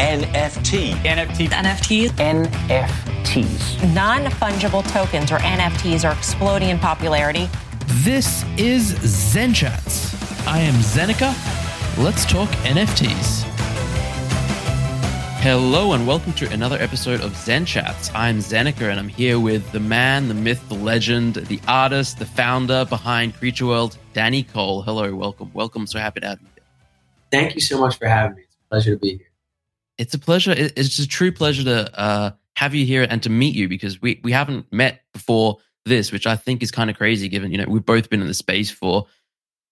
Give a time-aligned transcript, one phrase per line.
[0.00, 0.92] NFT.
[1.04, 1.48] NFT.
[1.48, 2.08] NFTs.
[2.12, 3.94] NFTs.
[3.94, 7.50] Non fungible tokens or NFTs are exploding in popularity.
[8.02, 10.14] This is Zen Chats.
[10.46, 11.34] I am Zeneca.
[12.02, 13.42] Let's talk NFTs.
[15.42, 18.10] Hello and welcome to another episode of Zen Chats.
[18.14, 22.24] I'm Zeneca and I'm here with the man, the myth, the legend, the artist, the
[22.24, 24.80] founder behind Creature World, Danny Cole.
[24.80, 25.50] Hello, welcome.
[25.52, 25.86] Welcome.
[25.86, 26.46] So happy to have you.
[27.30, 28.42] Thank you so much for having me.
[28.44, 29.29] It's a pleasure to be here.
[30.00, 30.54] It's a pleasure.
[30.56, 34.18] It's a true pleasure to uh, have you here and to meet you because we,
[34.24, 37.66] we haven't met before this, which I think is kind of crazy given, you know,
[37.68, 39.04] we've both been in the space for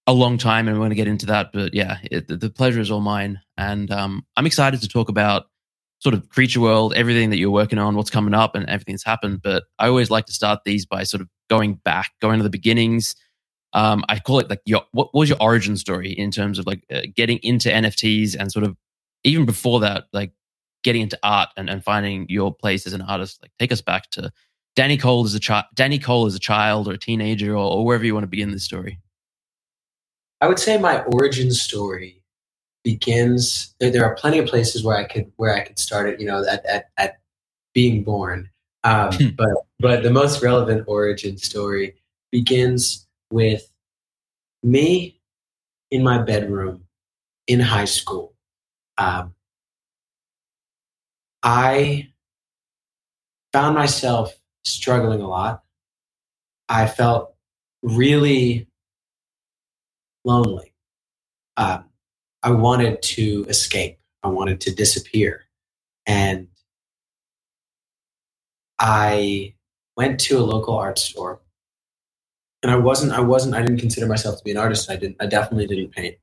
[0.07, 1.51] a long time and we're going to get into that.
[1.55, 3.41] But yeah, it, the pleasure is all mine.
[3.57, 5.47] And um, I'm excited to talk about
[6.01, 9.05] sort of creature world, everything that you're working on, what's coming up and everything that's
[9.05, 9.41] happened.
[9.43, 12.51] But I always like to start these by sort of going back, going to the
[12.51, 13.17] beginnings.
[13.73, 16.85] Um, I call it like your, what was your origin story in terms of like
[16.93, 18.77] uh, getting into NFTs and sort of
[19.25, 20.33] even before that, like
[20.83, 24.11] getting into art and, and finding your place as an artist, like take us back
[24.11, 24.31] to
[24.77, 27.85] Danny Cole as a child, Danny Cole as a child or a teenager or, or
[27.85, 28.99] wherever you want to begin this story.
[30.41, 32.23] I would say my origin story
[32.85, 33.75] begins.
[33.81, 36.21] There, there, are plenty of places where I could where I could start it.
[36.21, 37.19] You know, at at, at
[37.75, 38.49] being born.
[38.85, 39.29] Um, hmm.
[39.37, 41.97] but but the most relevant origin story
[42.31, 43.69] begins with
[44.63, 45.21] me
[45.91, 46.85] in my bedroom
[47.49, 48.35] in high school
[48.99, 49.35] um,
[51.43, 52.11] I
[53.53, 55.63] found myself struggling a lot.
[56.69, 57.35] I felt
[57.83, 58.69] really
[60.25, 60.75] lonely.
[61.57, 61.85] Um,
[62.43, 63.99] I wanted to escape.
[64.23, 65.45] I wanted to disappear.
[66.07, 66.49] And
[68.79, 69.55] I
[69.97, 71.41] went to a local art store.
[72.63, 74.91] And I wasn't, I wasn't, I didn't consider myself to be an artist.
[74.91, 76.17] I didn't, I definitely didn't paint.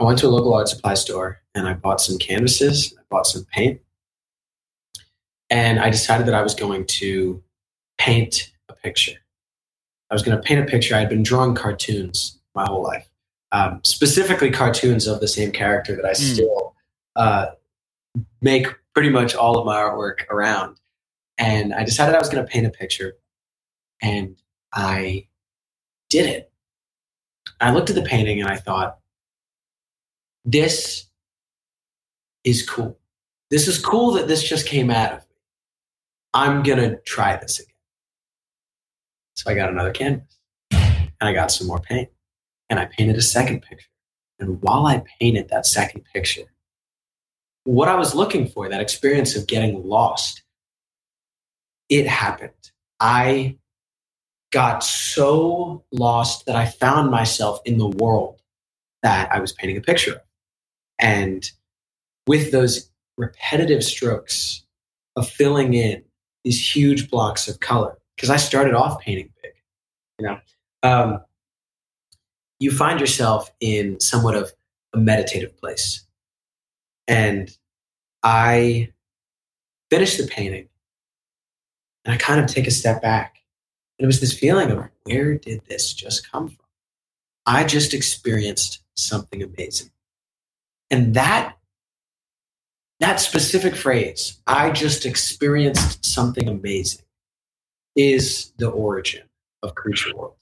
[0.00, 3.26] I went to a local art supply store and I bought some canvases, I bought
[3.26, 3.80] some paint,
[5.50, 7.42] and I decided that I was going to
[7.98, 9.18] paint a picture.
[10.10, 10.94] I was going to paint a picture.
[10.94, 13.08] I had been drawing cartoons my whole life,
[13.52, 16.16] um, specifically cartoons of the same character that I mm.
[16.16, 16.74] still
[17.16, 17.46] uh,
[18.42, 20.76] make pretty much all of my artwork around.
[21.38, 23.14] And I decided I was going to paint a picture,
[24.02, 24.36] and
[24.72, 25.26] I
[26.10, 26.52] did it.
[27.60, 28.98] I looked at the painting and I thought,
[30.44, 31.06] this
[32.44, 32.98] is cool.
[33.50, 35.36] This is cool that this just came out of me.
[36.34, 37.74] I'm going to try this again.
[39.34, 40.38] So I got another canvas
[40.72, 42.08] and I got some more paint
[42.68, 43.88] and I painted a second picture.
[44.38, 46.42] And while I painted that second picture,
[47.64, 50.42] what I was looking for, that experience of getting lost,
[51.88, 52.50] it happened.
[53.00, 53.58] I
[54.52, 58.40] got so lost that I found myself in the world
[59.02, 60.20] that I was painting a picture of.
[60.98, 61.48] And
[62.26, 64.64] with those repetitive strokes
[65.16, 66.02] of filling in
[66.44, 69.52] these huge blocks of color, because I started off painting big,
[70.18, 70.38] you know,
[70.82, 71.20] um,
[72.60, 74.52] you find yourself in somewhat of
[74.92, 76.06] a meditative place.
[77.06, 77.54] And
[78.22, 78.92] I
[79.90, 80.68] finish the painting
[82.04, 83.36] and I kind of take a step back.
[83.98, 86.58] And it was this feeling of where did this just come from?
[87.46, 89.90] I just experienced something amazing.
[90.90, 91.56] And that
[93.00, 97.04] that specific phrase, I just experienced something amazing,
[97.96, 99.22] is the origin
[99.62, 100.36] of Creature World.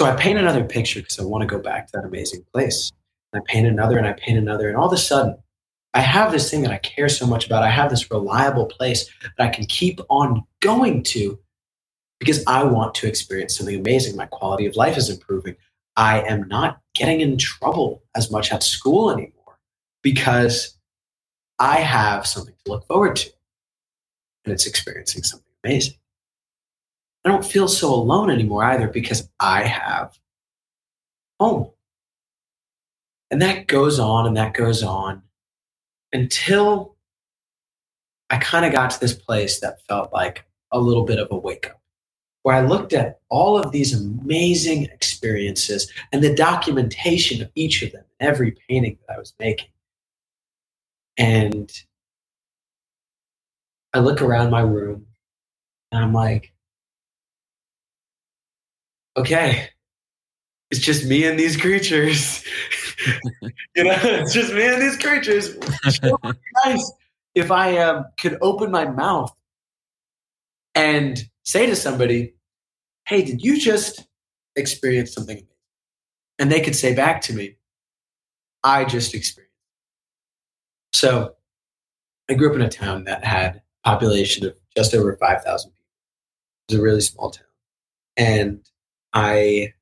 [0.00, 2.92] So I paint another picture because I want to go back to that amazing place.
[3.32, 4.68] And I paint another and I paint another.
[4.68, 5.38] And all of a sudden,
[5.94, 7.62] I have this thing that I care so much about.
[7.62, 11.38] I have this reliable place that I can keep on going to
[12.18, 14.16] because I want to experience something amazing.
[14.16, 15.56] My quality of life is improving.
[15.96, 19.58] I am not getting in trouble as much at school anymore
[20.02, 20.76] because
[21.58, 23.30] I have something to look forward to
[24.44, 25.94] and it's experiencing something amazing.
[27.24, 30.16] I don't feel so alone anymore either because I have
[31.40, 31.70] home.
[33.30, 35.22] And that goes on and that goes on
[36.12, 36.96] until
[38.30, 41.36] I kind of got to this place that felt like a little bit of a
[41.36, 41.75] wake up
[42.46, 47.90] where I looked at all of these amazing experiences and the documentation of each of
[47.90, 49.70] them, every painting that I was making.
[51.18, 51.72] And
[53.92, 55.06] I look around my room
[55.90, 56.52] and I'm like,
[59.16, 59.70] okay,
[60.70, 62.44] it's just me and these creatures.
[63.74, 65.56] you know, it's just me and these creatures.
[66.64, 66.92] nice
[67.34, 69.34] if I um, could open my mouth
[70.76, 72.34] and say to somebody,
[73.06, 74.06] hey, did you just
[74.56, 75.48] experience something amazing?
[76.38, 77.56] And they could say back to me,
[78.62, 79.52] I just experienced.
[80.92, 81.34] So
[82.28, 85.76] I grew up in a town that had a population of just over 5,000 people.
[86.68, 87.44] It was a really small town.
[88.16, 88.68] And
[89.12, 89.72] I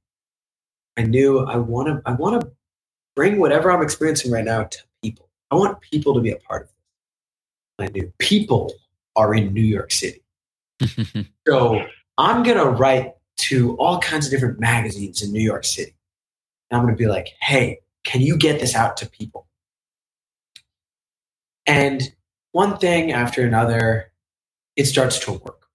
[0.97, 2.51] I knew I want to I want to
[3.17, 5.29] bring whatever I'm experiencing right now to people.
[5.51, 7.89] I want people to be a part of this.
[7.89, 8.73] I knew people
[9.17, 10.23] are in New York City.
[11.49, 11.85] so
[12.17, 15.95] I'm going to write to all kinds of different magazines in New York City.
[16.71, 19.47] And I'm going to be like, hey, can you get this out to people?
[21.67, 22.15] And
[22.53, 24.13] one thing after another,
[24.77, 25.67] it starts to work.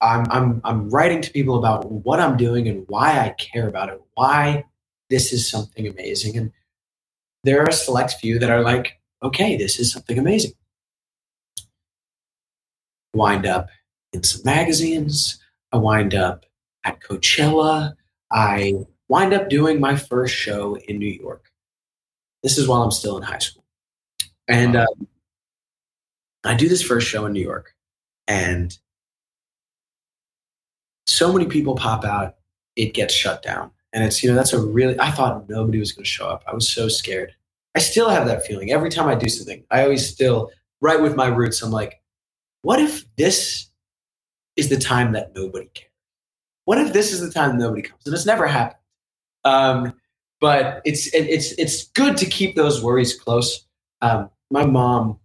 [0.00, 3.88] I'm, I'm, I'm writing to people about what I'm doing and why I care about
[3.88, 4.64] it, why
[5.08, 6.36] this is something amazing.
[6.36, 6.52] And
[7.44, 10.52] there are a select few that are like, okay, this is something amazing.
[13.14, 13.68] Wind up
[14.12, 15.38] in some magazines.
[15.74, 16.46] I wind up
[16.84, 17.94] at Coachella.
[18.30, 18.74] I
[19.08, 21.50] wind up doing my first show in New York.
[22.44, 23.64] This is while I'm still in high school.
[24.46, 25.08] And um,
[26.44, 27.74] I do this first show in New York,
[28.28, 28.78] and
[31.08, 32.36] so many people pop out,
[32.76, 33.72] it gets shut down.
[33.92, 36.44] And it's, you know, that's a really, I thought nobody was going to show up.
[36.46, 37.34] I was so scared.
[37.74, 39.64] I still have that feeling every time I do something.
[39.72, 42.00] I always still, right with my roots, I'm like,
[42.62, 43.70] what if this
[44.56, 45.90] is the time that nobody cares?
[46.64, 48.02] What if this is the time nobody comes?
[48.06, 48.80] And it's never happened.
[49.44, 49.94] Um,
[50.40, 53.66] but it's it, it's it's good to keep those worries close.
[54.02, 55.18] Um, my mom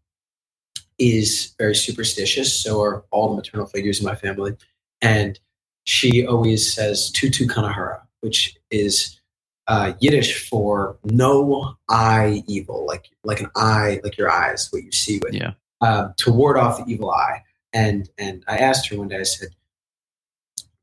[0.97, 4.55] is very superstitious, so are all the maternal figures in my family,
[5.01, 5.39] and
[5.85, 9.19] she always says "tutu kanahara," which is
[9.67, 14.91] uh, Yiddish for "no eye evil," like like an eye, like your eyes, what you
[14.91, 15.51] see with, yeah,
[15.81, 17.43] uh, to ward off the evil eye.
[17.73, 19.49] And and I asked her one day, I said,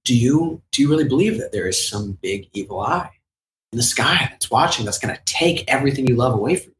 [0.05, 3.11] "Do you do you really believe that there is some big evil eye
[3.73, 6.77] in the sky that's watching that's going to take everything you love away from you?"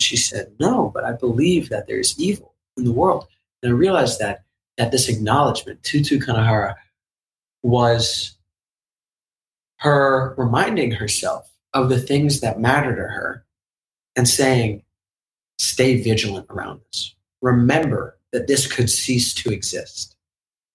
[0.00, 3.26] She said, "No, but I believe that there is evil in the world."
[3.62, 4.44] And I realized that
[4.78, 6.74] that this acknowledgement, tutu kanahara,
[7.62, 8.36] was
[9.78, 13.44] her reminding herself of the things that matter to her
[14.16, 14.82] and saying,
[15.58, 17.14] "Stay vigilant around this.
[17.42, 20.16] Remember that this could cease to exist."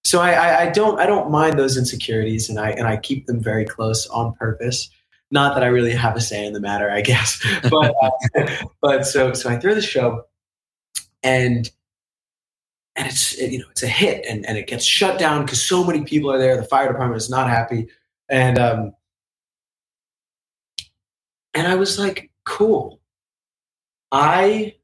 [0.04, 3.28] So I, I, I don't I don't mind those insecurities, and I and I keep
[3.28, 4.90] them very close on purpose
[5.32, 7.44] not that I really have a say in the matter, I guess.
[7.70, 10.26] But uh, but so so I throw the show,
[11.24, 11.70] and
[12.96, 15.66] and it's it, you know it's a hit, and and it gets shut down because
[15.66, 16.58] so many people are there.
[16.58, 17.88] The fire department is not happy,
[18.30, 18.94] and um,
[21.54, 23.00] and I was like, cool,
[24.12, 24.76] I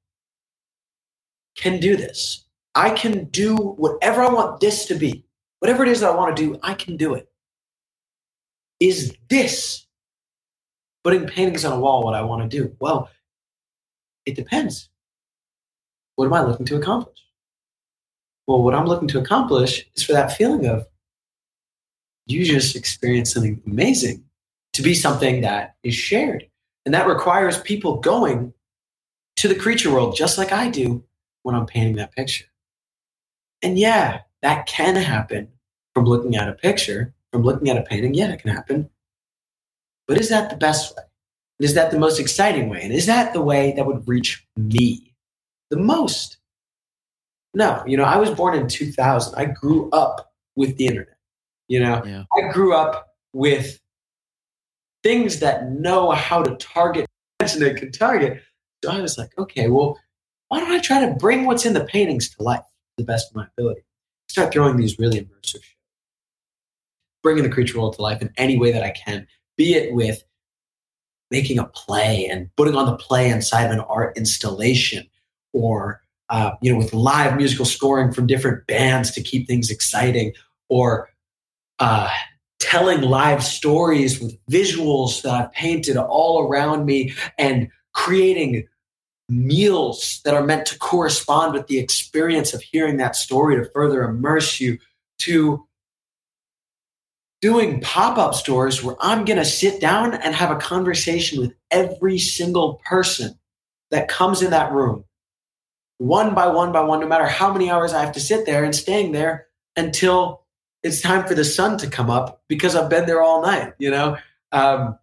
[1.56, 2.46] can do this.
[2.78, 5.26] I can do whatever I want this to be.
[5.58, 7.28] Whatever it is that I want to do, I can do it.
[8.80, 9.88] Is this
[11.04, 12.76] putting paintings on a wall what I want to do?
[12.80, 13.10] Well,
[14.28, 14.90] it depends.
[16.18, 17.18] What am I looking to accomplish?
[18.46, 20.86] Well, what I'm looking to accomplish is for that feeling of
[22.28, 24.24] you just experienced something amazing
[24.74, 26.48] to be something that is shared.
[26.86, 28.54] And that requires people going
[29.38, 31.04] to the creature world just like I do
[31.42, 32.46] when I'm painting that picture.
[33.62, 35.50] And yeah, that can happen
[35.94, 38.14] from looking at a picture, from looking at a painting.
[38.14, 38.90] Yeah, it can happen.
[40.08, 41.04] But is that the best way?
[41.60, 42.82] And is that the most exciting way?
[42.84, 45.14] And is that the way that would reach me
[45.70, 46.38] the most?
[47.54, 49.34] No, you know, I was born in 2000.
[49.36, 51.18] I grew up with the internet.
[51.68, 52.24] You know, Yeah.
[52.38, 53.80] I grew up with
[55.04, 57.08] things that know how to target
[57.40, 58.42] attention and can target.
[58.84, 60.00] So I was like, okay, well,
[60.50, 62.64] why don't I try to bring what's in the paintings to life
[62.98, 63.82] the best of my ability?
[64.28, 65.76] Start throwing these really immersive shows,
[67.24, 69.28] bringing the creature world to life in any way that I can,
[69.58, 70.24] be it with
[71.32, 75.08] making a play and putting on the play inside of an art installation
[75.54, 80.34] or uh, you know with live musical scoring from different bands to keep things exciting
[80.70, 81.10] or
[81.80, 82.10] uh,
[82.60, 88.68] telling live stories with visuals that i've painted all around me and creating
[89.30, 94.04] meals that are meant to correspond with the experience of hearing that story to further
[94.04, 94.78] immerse you
[95.20, 95.66] to
[97.42, 102.18] doing pop-up stores where I'm going to sit down and have a conversation with every
[102.18, 103.38] single person
[103.92, 105.04] that comes in that room
[106.00, 108.64] one by one by one no matter how many hours I have to sit there
[108.64, 110.44] and staying there until
[110.84, 113.90] it's time for the sun to come up because I've been there all night, you
[113.90, 114.18] know?
[114.52, 114.98] Um,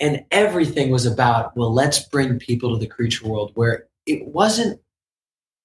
[0.00, 4.80] and everything was about, well, let's bring people to the creature world where it wasn't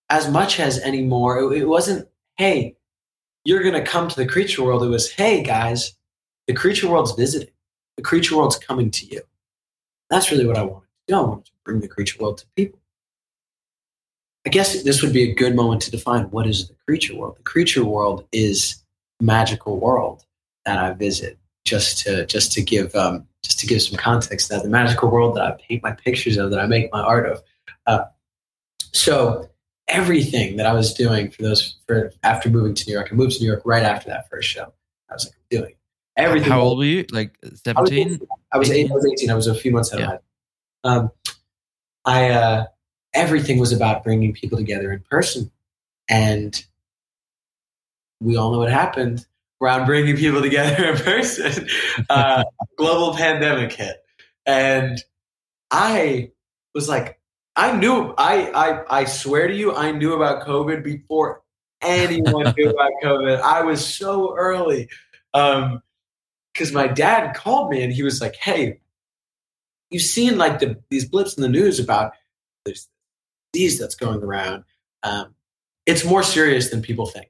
[0.09, 1.39] as much as anymore.
[1.39, 2.75] It, it wasn't, hey,
[3.45, 4.83] you're going to come to the creature world.
[4.83, 5.95] It was, hey, guys,
[6.47, 7.53] the creature world's visiting.
[7.95, 9.21] The creature world's coming to you.
[10.09, 10.81] That's really what I wanted.
[11.07, 11.15] To do?
[11.15, 12.79] I wanted to bring the creature world to people.
[14.45, 17.37] I guess this would be a good moment to define what is the creature world.
[17.37, 18.83] The creature world is
[19.19, 20.23] magical world
[20.65, 21.39] that I visit.
[21.65, 25.35] Just to just to give um, just to give some context, that the magical world
[25.35, 27.41] that I paint my pictures of, that I make my art of.
[27.87, 28.05] Uh,
[28.93, 29.49] so
[29.87, 33.33] everything that I was doing for those for after moving to New York, I moved
[33.37, 34.71] to New York right after that first show.
[35.09, 35.73] I was like doing
[36.17, 36.51] everything.
[36.51, 37.05] How old were you?
[37.11, 38.19] Like 17?
[38.51, 39.29] I was, eight, I was 18.
[39.29, 40.11] I was a few months out Yeah.
[40.13, 40.19] of.
[40.83, 41.11] Um,
[42.05, 42.65] I uh,
[43.13, 45.51] everything was about bringing people together in person,
[46.09, 46.63] and
[48.21, 49.25] we all know what happened
[49.61, 51.67] around bringing people together in person.
[52.09, 52.43] Uh,
[52.77, 53.97] global pandemic hit,
[54.45, 55.03] and
[55.71, 56.31] I
[56.73, 57.19] was like,
[57.55, 58.13] I knew.
[58.17, 61.41] I I I swear to you, I knew about COVID before
[61.81, 63.41] anyone knew about COVID.
[63.41, 64.89] I was so early.
[65.33, 65.81] Um,
[66.53, 68.79] because my dad called me and he was like, "Hey,
[69.89, 72.13] you've seen like the these blips in the news about
[72.65, 72.87] this
[73.53, 74.63] disease that's going around.
[75.03, 75.35] Um,
[75.85, 77.29] it's more serious than people think,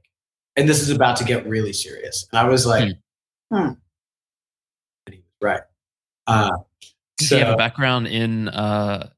[0.55, 2.95] and this is about to get really serious." And I was like,
[3.53, 3.57] "Hmm,"
[5.05, 5.61] and he was right.
[6.27, 6.51] Uh,
[7.17, 9.09] Does he have a so- background in uh,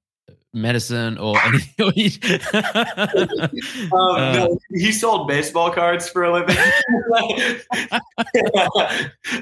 [0.54, 1.38] medicine or
[1.80, 2.40] anything?
[3.92, 6.58] Um, Uh, no, he sold baseball cards for a living.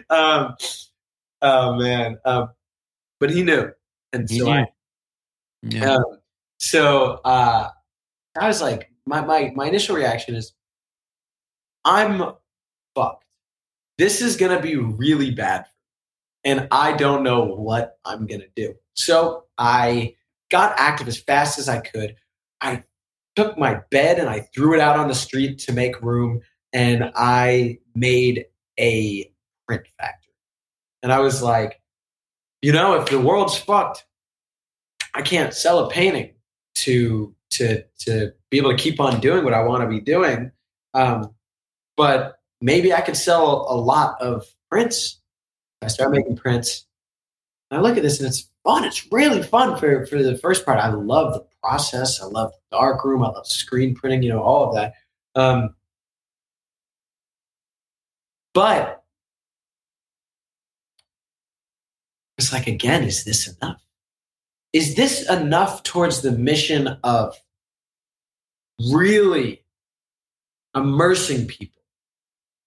[0.10, 0.56] um,
[1.42, 2.50] oh man, um,
[3.20, 3.72] but he knew,
[4.14, 4.52] and He so knew.
[4.52, 4.66] I,
[5.64, 5.96] yeah.
[5.96, 6.04] Um,
[6.60, 7.70] so uh,
[8.40, 10.54] I was like, my, my my initial reaction is,
[11.86, 12.34] I'm
[12.96, 13.26] fucked.
[13.98, 15.66] This is gonna be really bad,
[16.44, 18.76] and I don't know what I'm gonna do.
[18.96, 20.16] So I
[20.50, 22.16] got active as fast as I could.
[22.60, 22.84] I
[23.36, 26.42] took my bed and I threw it out on the street to make room,
[26.74, 28.46] and I made
[28.80, 29.32] a
[29.68, 30.34] print factory.
[31.04, 31.82] And I was like,
[32.62, 34.06] you know, if the world's fucked,
[35.14, 36.34] I can't sell a painting
[36.76, 40.52] to to to be able to keep on doing what I want to be doing.
[40.94, 41.35] Um,
[41.98, 45.20] but maybe I could sell a lot of prints.
[45.82, 46.86] I start making prints.
[47.72, 48.84] I look at this and it's fun.
[48.84, 50.80] It's really fun for, for the first part.
[50.80, 52.22] I love the process.
[52.22, 53.24] I love the dark room.
[53.24, 54.94] I love screen printing, you know, all of that.
[55.36, 55.76] Um,
[58.54, 59.04] but
[62.38, 63.82] it's like, again, is this enough?
[64.74, 67.36] Is this enough towards the mission of
[68.92, 69.64] really
[70.76, 71.75] immersing people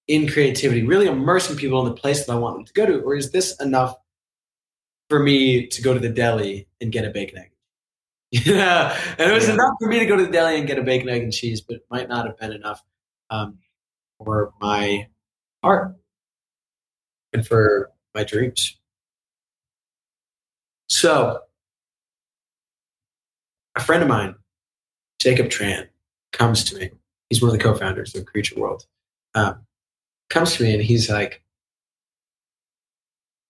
[0.09, 3.00] in creativity, really immersing people in the place that I want them to go to?
[3.00, 3.95] Or is this enough
[5.09, 7.50] for me to go to the deli and get a bacon egg?
[8.31, 9.55] Yeah, and it was Yeah.
[9.55, 11.61] enough for me to go to the deli and get a bacon, egg, and cheese,
[11.62, 12.83] but it might not have been enough
[13.31, 13.59] um,
[14.19, 15.09] for my
[15.62, 15.95] art
[17.33, 18.79] and for my dreams.
[20.91, 21.41] So,
[23.77, 24.35] a friend of mine,
[25.19, 25.88] Jacob Tran,
[26.33, 26.91] comes to me.
[27.31, 28.87] He's one of the co-founders of Creature World.
[29.35, 29.67] Um,
[30.28, 31.42] comes to me and he's like,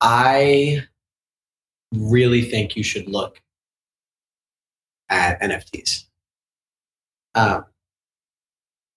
[0.01, 0.85] "I
[1.93, 3.41] really think you should look
[5.09, 6.05] at NFTs."
[7.35, 7.65] Um,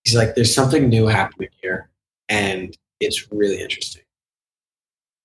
[0.04, 1.90] he's like, "There's something new happening here,
[2.30, 4.04] and it's really interesting."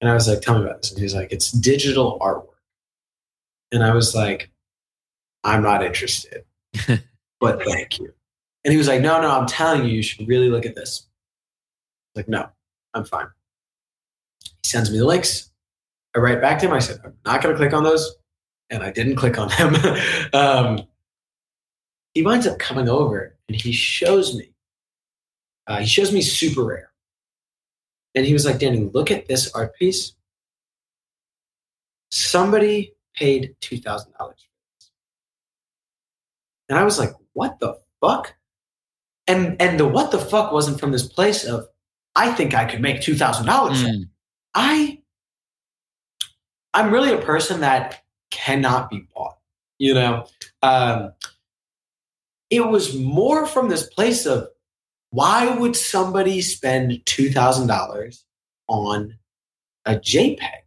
[0.01, 2.55] And I was like, "Tell me about this." And he's like, "It's digital artwork."
[3.73, 4.51] And I was like,
[5.45, 6.45] "I'm not interested."
[7.41, 8.13] but thank you.
[8.65, 11.07] And he was like, no, no, I'm telling you, you should really look at this.
[12.17, 12.49] Like, no,
[12.95, 13.27] I'm fine.
[14.43, 15.51] He sends me the links.
[16.17, 16.73] I write back to him.
[16.73, 18.17] I said, I'm not going to click on those.
[18.71, 19.99] And I didn't click on them.
[20.33, 20.87] um,
[22.15, 24.55] he winds up coming over and he shows me,
[25.67, 26.87] uh, he shows me SuperRare.
[28.15, 30.15] And he was like, Danny, look at this art piece.
[32.11, 34.91] Somebody paid $2,000 for this.
[36.71, 38.35] And I was like, what the fuck?
[39.27, 41.67] And and the what the fuck wasn't from this place of
[42.17, 43.85] I think I could make two thousand dollars.
[43.85, 44.09] Mm.
[44.55, 44.99] I
[46.75, 49.39] I'm really a person that cannot be bought.
[49.79, 50.27] You know,
[50.63, 51.13] um,
[52.51, 54.49] it was more from this place of
[55.11, 58.25] why would somebody spend two thousand dollars
[58.67, 59.17] on
[59.85, 60.63] a JPEG?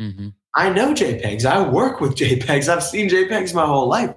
[0.00, 0.32] Mhm.
[0.54, 1.44] I know JPEGs.
[1.44, 2.68] I work with JPEGs.
[2.68, 4.14] I've seen JPEGs my whole life.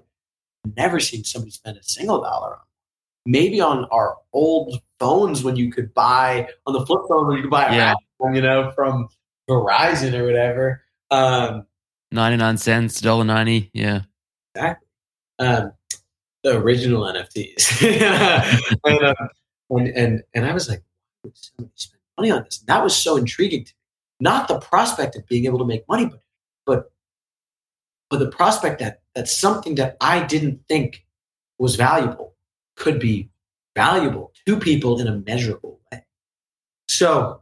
[0.77, 2.61] Never seen somebody spend a single dollar on.
[3.25, 7.41] Maybe on our old phones when you could buy on the flip phone when you
[7.43, 7.95] could buy Yeah.
[8.31, 9.09] you know, from
[9.49, 10.83] Verizon or whatever.
[11.09, 11.65] Um,
[12.11, 14.01] 99 cents, dollar ninety, Yeah.
[15.39, 15.71] um,
[16.43, 17.81] the original NFTs.
[18.85, 19.15] and, um,
[19.71, 20.83] and, and, and I was like,
[21.21, 22.59] why would somebody spend money on this?
[22.59, 23.77] And that was so intriguing to me.
[24.19, 26.21] Not the prospect of being able to make money, but,
[26.67, 26.91] but
[28.11, 31.05] but the prospect that that something that I didn't think
[31.57, 32.35] was valuable
[32.75, 33.30] could be
[33.75, 36.03] valuable to people in a measurable way.
[36.87, 37.41] So,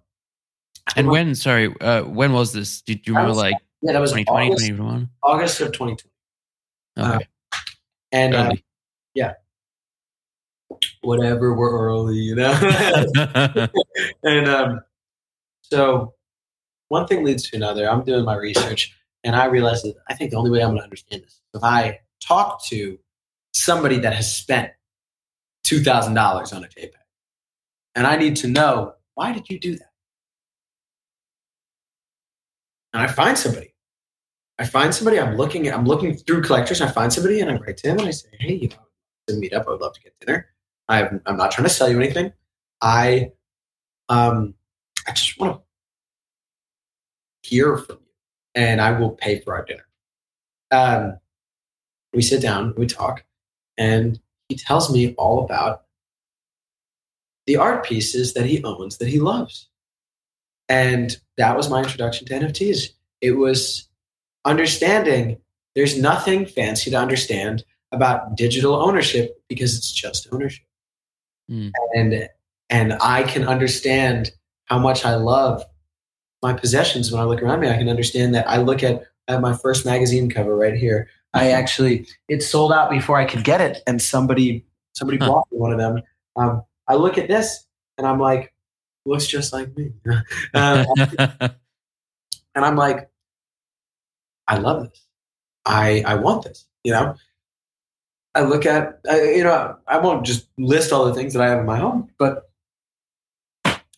[0.95, 2.81] And when, sorry, uh, when was this?
[2.81, 5.09] Did you remember was like yeah, that was 2020, August, 2021?
[5.23, 7.15] August of 2020.
[7.15, 7.27] Okay.
[8.11, 8.63] And uh, Early.
[11.01, 12.51] whatever, we're early, you know?
[14.23, 14.81] and um,
[15.61, 16.13] so
[16.89, 17.89] one thing leads to another.
[17.89, 20.79] I'm doing my research, and I realized that I think the only way I'm going
[20.79, 22.97] to understand this is if I talk to
[23.53, 24.71] somebody that has spent
[25.63, 26.91] two thousand dollars on a JPEG,
[27.95, 29.91] and I need to know why did you do that.
[32.93, 33.73] And I find somebody.
[34.57, 35.19] I find somebody.
[35.19, 35.71] I'm looking.
[35.71, 36.81] I'm looking through collectors.
[36.81, 38.75] I find somebody, and I write to him, and I say, "Hey, you know,
[39.29, 39.67] to meet up.
[39.67, 40.47] I would love to get dinner.
[40.87, 42.33] I'm, I'm not trying to sell you anything.
[42.81, 43.31] I,
[44.09, 44.55] um,
[45.07, 45.61] I just want
[47.43, 48.11] to hear from you,
[48.55, 49.85] and I will pay for our dinner.
[50.71, 51.19] Um,
[52.13, 53.23] we sit down, we talk,
[53.77, 55.83] and he tells me all about
[57.47, 59.69] the art pieces that he owns that he loves.
[60.67, 62.89] And that was my introduction to NFTs.
[63.21, 63.87] It was
[64.45, 65.37] understanding
[65.75, 70.65] there's nothing fancy to understand about digital ownership because it's just ownership.
[71.49, 71.71] Mm.
[71.95, 72.29] And
[72.69, 74.31] and I can understand
[74.65, 75.63] how much I love
[76.43, 77.69] my possessions when I look around me.
[77.69, 81.07] I can understand that I look at have my first magazine cover right here.
[81.33, 85.27] I actually it sold out before I could get it, and somebody somebody Huh.
[85.27, 86.01] bought me one of them.
[86.35, 87.65] Um, I look at this
[87.97, 88.53] and I'm like,
[89.05, 89.93] looks just like me.
[90.53, 90.85] um,
[91.19, 93.09] and I'm like,
[94.47, 95.05] I love this.
[95.65, 96.65] I I want this.
[96.83, 97.15] You know.
[98.35, 101.49] I look at I, you know I won't just list all the things that I
[101.49, 102.49] have in my home, but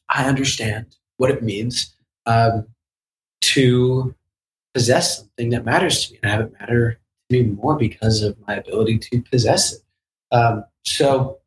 [0.09, 0.85] I understand
[1.17, 1.93] what it means
[2.25, 2.67] um,
[3.41, 4.15] to
[4.73, 6.97] possess something that matters to me and have it matter
[7.31, 9.81] me more because of my ability to possess it.
[10.31, 11.39] Um, so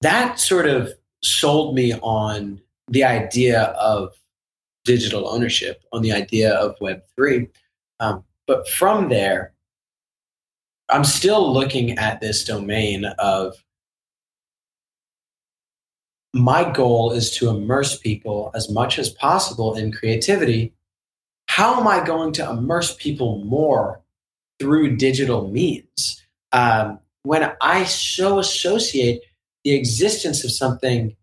[0.00, 4.14] that sort of sold me on the idea of
[4.84, 7.48] digital ownership, on the idea of Web3.
[8.00, 9.52] Um, but from there,
[10.88, 13.62] I'm still looking at this domain of
[16.34, 20.72] my goal is to immerse people as much as possible in creativity.
[21.58, 24.00] How am I going to immerse people more
[24.60, 26.22] through digital means?
[26.52, 29.22] Um, when I so associate
[29.64, 31.16] the existence of something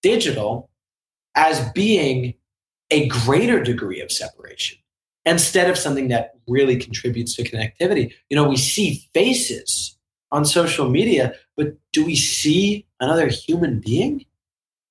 [0.00, 0.70] digital
[1.34, 2.32] as being
[2.90, 4.78] a greater degree of separation
[5.26, 8.14] instead of something that really contributes to connectivity.
[8.30, 9.98] You know, we see faces
[10.32, 14.24] on social media, but do we see another human being?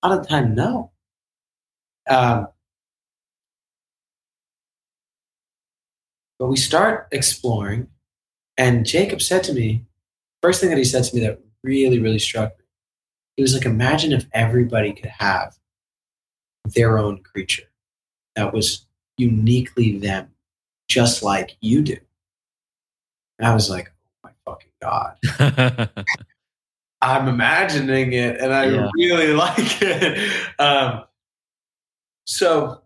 [0.03, 0.91] A lot of the time, no.
[2.07, 2.49] Um,
[6.39, 7.87] but we start exploring,
[8.57, 9.85] and Jacob said to me,
[10.41, 12.65] first thing that he said to me that really, really struck me,
[13.37, 15.55] he was like, imagine if everybody could have
[16.75, 17.63] their own creature
[18.35, 18.85] that was
[19.17, 20.29] uniquely them,
[20.87, 21.97] just like you do.
[23.39, 23.91] And I was like,
[24.25, 25.89] oh my fucking God.
[27.01, 28.89] I'm imagining it and I Yeah.
[28.95, 30.49] really like it.
[30.59, 31.03] Um,
[32.25, 32.81] so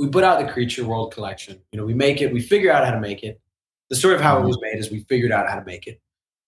[0.00, 1.60] we put out the Creature World collection.
[1.72, 3.38] You know, we make it, we figure out how to make it.
[3.90, 6.00] The story of how it was made is we figured out how to make it.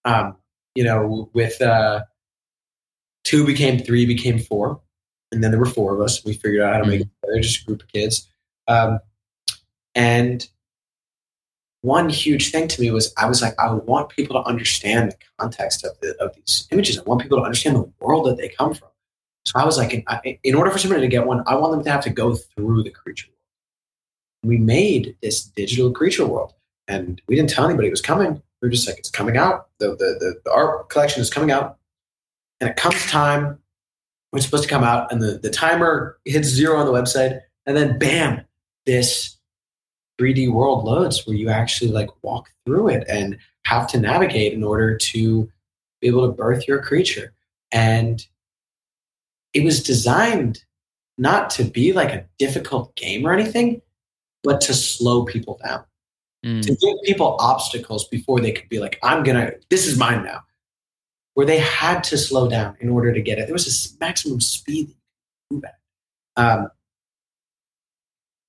[0.07, 0.37] Um,
[0.75, 2.01] you know, with uh,
[3.25, 4.81] two became three, became four.
[5.33, 6.25] And then there were four of us.
[6.25, 8.27] We figured out how to make it They're just a group of kids.
[8.69, 9.01] Um,
[9.95, 10.49] and
[11.83, 15.17] one huge thing to me was I was like, I want people to understand the
[15.39, 16.99] context of, the, of these images.
[16.99, 18.89] I want people to understand the world that they come from.
[19.45, 21.85] So I was like, in, in order for somebody to get one, I want them
[21.85, 23.42] to have to go through the creature world.
[24.43, 26.55] We made this digital creature world,
[26.89, 28.43] and we didn't tell anybody it was coming.
[28.61, 29.69] We were just like, it's coming out.
[29.79, 31.79] The, the, the, the art collection is coming out.
[32.61, 33.59] And it comes time
[34.35, 37.77] it's supposed to come out, and the, the timer hits zero on the website, and
[37.77, 38.43] then bam,
[38.87, 39.37] this
[40.19, 44.65] 3D world loads where you actually like walk through it and have to navigate in
[44.65, 45.51] order to
[46.01, 47.33] be able to birth your creature.
[47.73, 48.25] And
[49.53, 50.65] it was designed
[51.19, 53.83] not to be like a difficult game or anything,
[54.43, 55.85] but to slow people down,
[56.45, 56.61] Mm.
[56.63, 60.41] to give people obstacles before they could be like, I'm gonna, this is mine now.
[61.35, 63.47] Where they had to slow down in order to get it.
[63.47, 64.97] There was a maximum speed that you
[65.49, 65.79] could move at.
[66.37, 66.69] Um,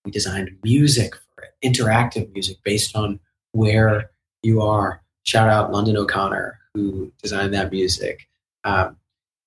[0.03, 3.19] we designed music for it, interactive music based on
[3.51, 4.09] where
[4.41, 5.01] you are.
[5.23, 8.27] Shout out London O'Connor, who designed that music.
[8.63, 8.97] Um,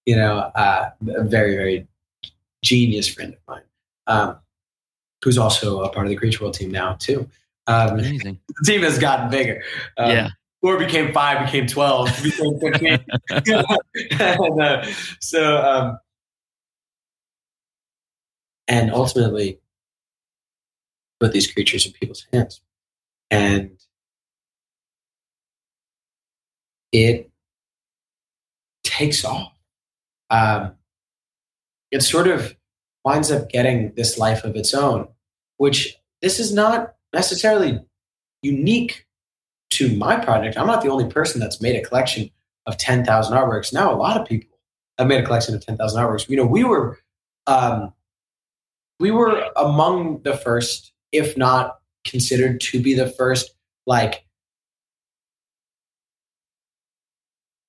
[0.06, 1.88] you know, uh, a very, very
[2.62, 3.62] genius friend of mine,
[4.06, 4.38] um,
[5.26, 7.28] who's also a part of the Creature World team now, too.
[7.66, 8.38] Um, Amazing.
[8.48, 9.60] the team has gotten bigger.
[9.98, 10.28] Um, yeah.
[10.60, 13.04] Four became five, became 12, became 15.
[14.20, 14.86] and, uh,
[15.20, 15.98] so, um,
[18.68, 19.58] and ultimately,
[21.18, 22.60] put these creatures in people's hands.
[23.28, 23.72] And
[26.92, 27.32] it
[28.84, 29.52] takes off.
[30.30, 30.74] Um,
[31.90, 32.54] it sort of
[33.06, 35.06] winds up getting this life of its own,
[35.58, 37.80] which this is not necessarily
[38.42, 39.06] unique
[39.70, 40.56] to my project.
[40.56, 42.30] I'm not the only person that's made a collection
[42.66, 43.72] of 10,000 artworks.
[43.72, 44.58] Now, a lot of people
[44.98, 46.28] have made a collection of 10,000 artworks.
[46.28, 46.98] You know, we were,
[47.46, 47.92] um,
[48.98, 53.54] we were among the first, if not considered to be the first,
[53.86, 54.24] like,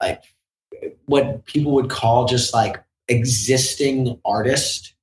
[0.02, 0.24] like
[1.06, 4.94] what people would call just like existing artist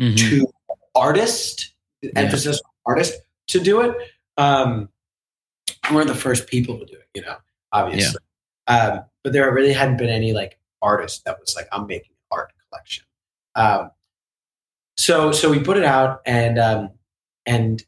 [0.00, 0.16] Mhm.
[0.16, 0.52] to
[0.94, 1.73] artist,
[2.16, 3.14] emphasis on artist
[3.48, 3.96] to do it.
[4.36, 4.88] Um,
[5.92, 7.36] we're the first people to do it, you know,
[7.72, 8.20] obviously.
[8.66, 12.38] Um, but there really hadn't been any like artist that was like, I'm making an
[12.38, 13.04] art collection.
[13.54, 13.90] Um,
[14.96, 16.90] so, so we put it out and, um,
[17.46, 17.82] and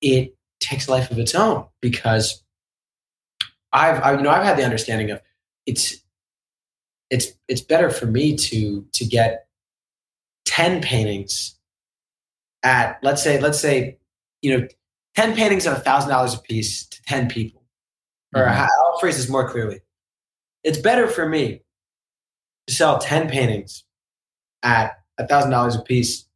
[0.00, 2.42] it takes a life of its own because
[3.72, 5.20] I've, I, you know, I've had the understanding of
[5.66, 5.96] it's,
[7.10, 9.46] it's, it's better for me to, to get
[10.46, 11.55] 10 paintings
[12.66, 13.96] at let's say let's say
[14.42, 14.66] you know
[15.14, 17.62] 10 paintings at a thousand dollars a piece to 10 people.
[18.34, 18.54] Or Mhm.
[18.54, 19.80] how- i'll phrase this more clearly.
[20.64, 21.62] It's better for me
[22.66, 23.84] to sell 10 paintings
[24.64, 26.26] at a thousand dollars a piece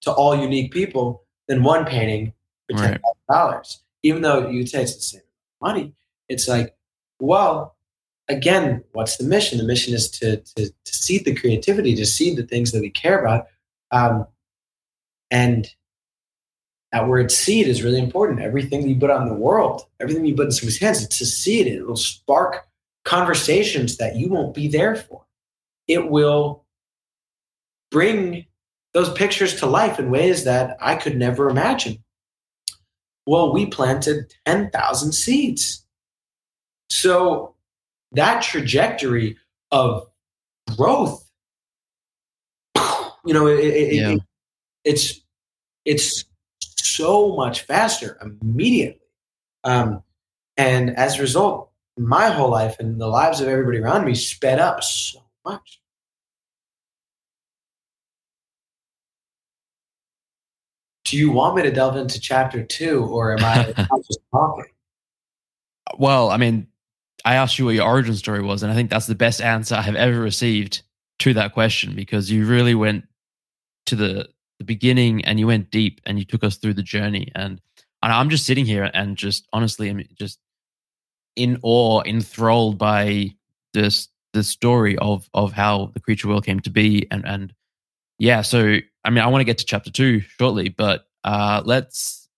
[0.00, 2.32] to all unique people than one painting
[2.66, 3.00] for ten Right.
[3.02, 3.68] thousand dollars.
[4.02, 5.20] Even though you'd say it's the same
[5.60, 5.92] money
[6.30, 6.74] it's like
[7.20, 7.76] well
[8.28, 9.58] again what's the mission?
[9.58, 12.90] The mission is to to, to seed the creativity to seed the things that we
[12.90, 13.46] care about.
[13.90, 14.26] Um,
[15.30, 15.68] and
[16.92, 18.40] that word seed is really important.
[18.40, 21.66] Everything you put on the world, everything you put in someone's hands, it's a seed.
[21.66, 22.68] It will spark
[23.04, 25.26] conversations that you won't be there for.
[25.88, 26.64] It will
[27.90, 28.46] bring
[28.92, 32.02] those pictures to life in ways that I could never imagine.
[33.26, 35.84] Well, we planted 10,000 seeds.
[36.88, 37.54] So
[38.12, 39.36] that trajectory
[39.72, 40.06] of
[40.76, 41.28] growth,
[43.24, 44.10] you know, it, Yeah.
[44.10, 44.22] it,
[44.84, 45.20] it's
[45.84, 46.24] it's
[46.60, 49.00] so much faster immediately.
[49.64, 50.02] Um,
[50.56, 54.58] and as a result, my whole life and the lives of everybody around me sped
[54.58, 55.80] up so much.
[61.04, 63.72] Do you want me to delve into chapter two, or am I
[64.06, 64.64] just talking?
[65.98, 66.66] Well, I mean,
[67.24, 69.74] I asked you what your origin story was, and I think that's the best answer
[69.74, 70.82] I have ever received
[71.20, 73.04] to that question because you really went
[73.86, 74.28] to the
[74.64, 77.30] the beginning and you went deep and you took us through the journey.
[77.34, 77.60] And,
[78.02, 80.38] and I'm just sitting here and just honestly, I'm just
[81.36, 83.34] in awe, enthralled by
[83.72, 87.06] this the story of of how the creature world came to be.
[87.10, 87.54] And and
[88.18, 92.28] yeah, so I mean, I want to get to chapter two shortly, but uh, let's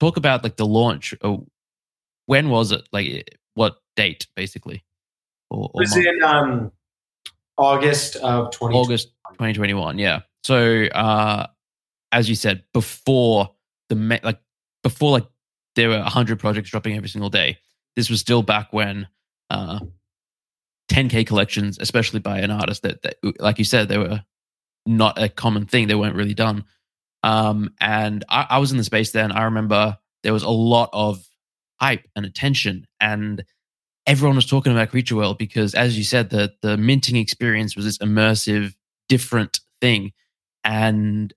[0.00, 1.14] talk about like the launch.
[1.22, 1.46] Oh,
[2.26, 2.88] when was it?
[2.92, 4.84] Like what date, basically?
[5.50, 6.06] Or, It or was month?
[6.06, 6.72] in um,
[7.58, 8.78] August of 2020.
[8.78, 9.98] August 2021.
[9.98, 10.20] Yeah.
[10.44, 11.46] So, uh,
[12.12, 13.50] as you said, before
[13.88, 14.38] the like
[14.82, 15.26] before like
[15.74, 17.58] there were 100 projects dropping every single day.
[17.96, 19.08] This was still back when
[19.50, 19.80] uh,
[20.90, 24.22] 10k collections, especially by an artist that, that, like you said, they were
[24.86, 25.88] not a common thing.
[25.88, 26.64] They weren't really done.
[27.22, 29.32] Um, and I, I was in the space then.
[29.32, 31.24] I remember there was a lot of
[31.80, 33.44] hype and attention, and
[34.06, 37.84] everyone was talking about Creature World because, as you said, the the minting experience was
[37.84, 38.74] this immersive,
[39.08, 40.12] different thing,
[40.64, 41.32] and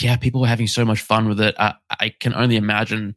[0.00, 1.54] yeah, people were having so much fun with it.
[1.58, 3.16] I, I can only imagine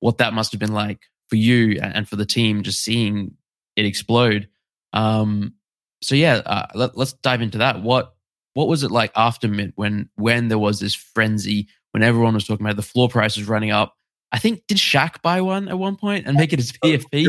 [0.00, 3.34] what that must have been like for you and for the team, just seeing
[3.76, 4.48] it explode.
[4.92, 5.54] Um,
[6.02, 7.82] so yeah, uh, let, let's dive into that.
[7.82, 8.14] What
[8.54, 12.46] what was it like after Mint when when there was this frenzy when everyone was
[12.46, 13.94] talking about the floor price was running up?
[14.32, 17.28] I think did Shaq buy one at one point and make it his PFP?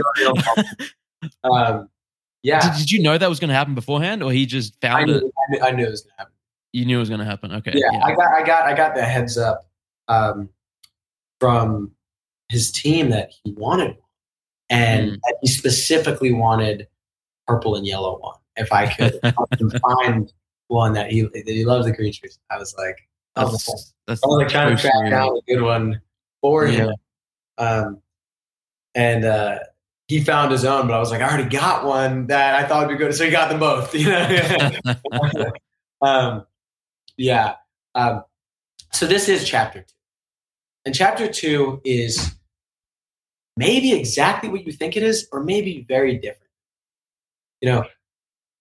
[1.43, 1.89] um,
[2.43, 4.87] yeah, Did, did you know that was going to happen beforehand, or he just I
[4.87, 5.23] found knew, it?
[5.23, 6.33] I knew, I knew it was going to happen.
[6.73, 7.51] You knew it was going to happen.
[7.53, 7.73] Okay.
[7.75, 9.67] yeah, I got, I got, I got the heads up
[10.07, 10.49] um,
[11.39, 11.91] from
[12.49, 13.97] his team that he wanted one,
[14.69, 15.19] and Mm.
[15.23, 16.87] that he specifically wanted
[17.47, 18.35] purple and yellow one.
[18.55, 20.31] If I could help him find
[20.67, 22.97] one that he that he loves the creatures, I was like,
[23.35, 23.77] I was, like-
[24.07, 26.01] that's, I was like trying to track down a good one
[26.41, 26.91] for him.
[27.57, 28.01] Um,
[28.95, 29.59] and uh,
[30.07, 32.87] he found his own, but I was like, I already got one that I thought
[32.87, 33.93] would be good, so he got them both.
[33.95, 35.51] You know.
[36.01, 36.45] um,
[37.19, 37.55] yeah.
[37.95, 38.23] Um,
[38.93, 39.93] so this is chapter two.
[40.85, 42.33] And chapter two is
[43.57, 46.49] maybe exactly what you think it is, or maybe very different.
[47.61, 47.83] You know,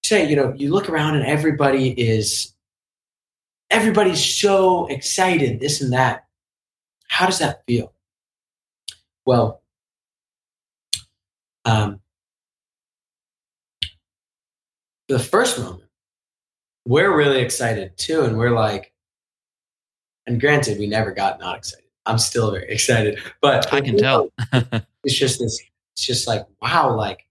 [0.03, 2.53] say, you know, you look around and everybody is
[3.71, 6.27] everybody's so excited, this and that.
[7.07, 7.93] How does that feel?
[9.25, 9.63] Well,
[11.65, 12.01] um,
[15.07, 15.88] the first moment,
[16.89, 18.23] we're really excited too.
[18.23, 18.93] And we're like,
[20.27, 21.85] and granted, we never got not excited.
[22.07, 24.31] I'm still very excited, but I can tell.
[25.05, 25.61] it's just this,
[25.93, 27.27] it's just like, wow, like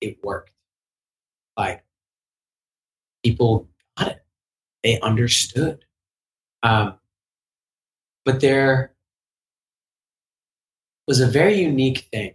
[0.00, 0.50] it worked.
[1.56, 1.84] Like
[3.22, 4.24] people got it.
[4.82, 5.84] They understood.
[6.64, 6.94] Um,
[8.24, 8.94] but there
[11.06, 12.34] was a very unique thing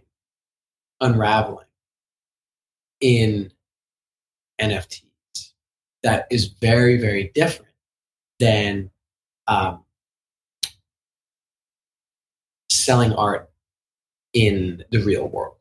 [1.00, 1.66] unraveling
[3.00, 3.52] in
[4.60, 5.06] NFTs
[6.02, 7.72] that is very, very different
[8.38, 8.90] than
[9.48, 9.82] um,
[12.70, 13.50] selling art
[14.32, 15.56] in the real world.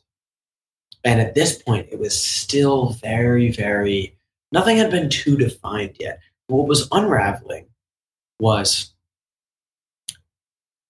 [1.04, 4.16] And at this point, it was still very, very,
[4.52, 6.20] nothing had been too defined yet.
[6.48, 7.66] What was unraveling
[8.40, 8.94] was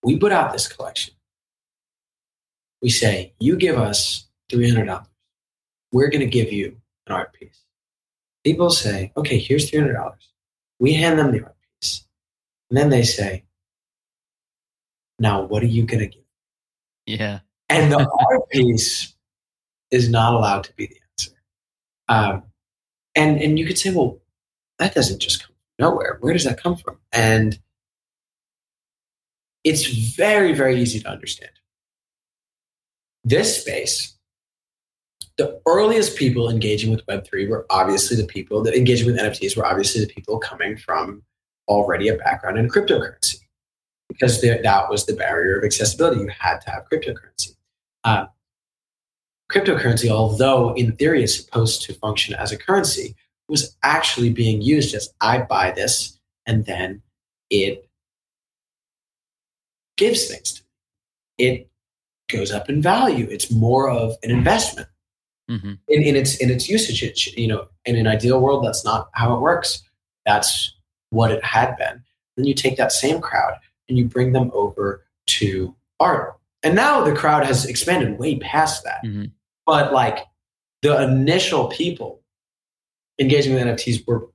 [0.03, 1.13] we put out this collection.
[2.81, 5.05] We say, you give us $300.
[5.91, 7.64] We're going to give you an art piece.
[8.45, 10.13] People say, okay, here's $300.
[10.79, 12.05] We hand them the art piece.
[12.69, 13.43] And then they say,
[15.17, 16.23] now what are you going to give?
[17.07, 17.39] Yeah.
[17.69, 19.15] And the art piece
[19.89, 21.31] is not allowed to be the answer.
[22.07, 22.43] Um,
[23.15, 24.19] and, and you could say, well,
[24.77, 26.17] that doesn't just come from nowhere.
[26.21, 26.97] Where does that come from?
[27.11, 27.57] And
[29.63, 31.51] it's very, very easy to understand.
[33.23, 34.14] This space,
[35.37, 39.65] the earliest people engaging with Web3 were obviously the people that engaging with NFTs were
[39.65, 41.23] obviously the people coming from
[41.67, 43.37] already a background in cryptocurrency
[44.07, 46.21] because that was the barrier of accessibility.
[46.21, 47.55] You had to have cryptocurrency.
[48.03, 48.27] Uh,
[49.51, 53.15] cryptocurrency, although in theory is supposed to function as a currency,
[53.49, 57.01] was actually being used as I buy this and then
[57.49, 57.89] it
[59.97, 61.45] gives things to me.
[61.45, 61.69] It
[62.29, 63.27] goes up in value.
[63.29, 64.87] It's more of an investment.
[65.49, 65.73] Mm-hmm.
[65.87, 69.09] In, in its in its usage, it, you know, in an ideal world, that's not
[69.13, 69.83] how it works.
[70.25, 70.75] That's
[71.11, 72.03] what it had been.
[72.35, 73.53] Then you take that same crowd
[73.87, 76.35] and you bring them over to art.
[76.63, 79.03] And now the crowd has expanded way past that.
[79.05, 79.25] Mm-hmm.
[79.65, 80.25] But like
[80.81, 82.21] the initial people
[83.19, 84.27] engaging with NFTs were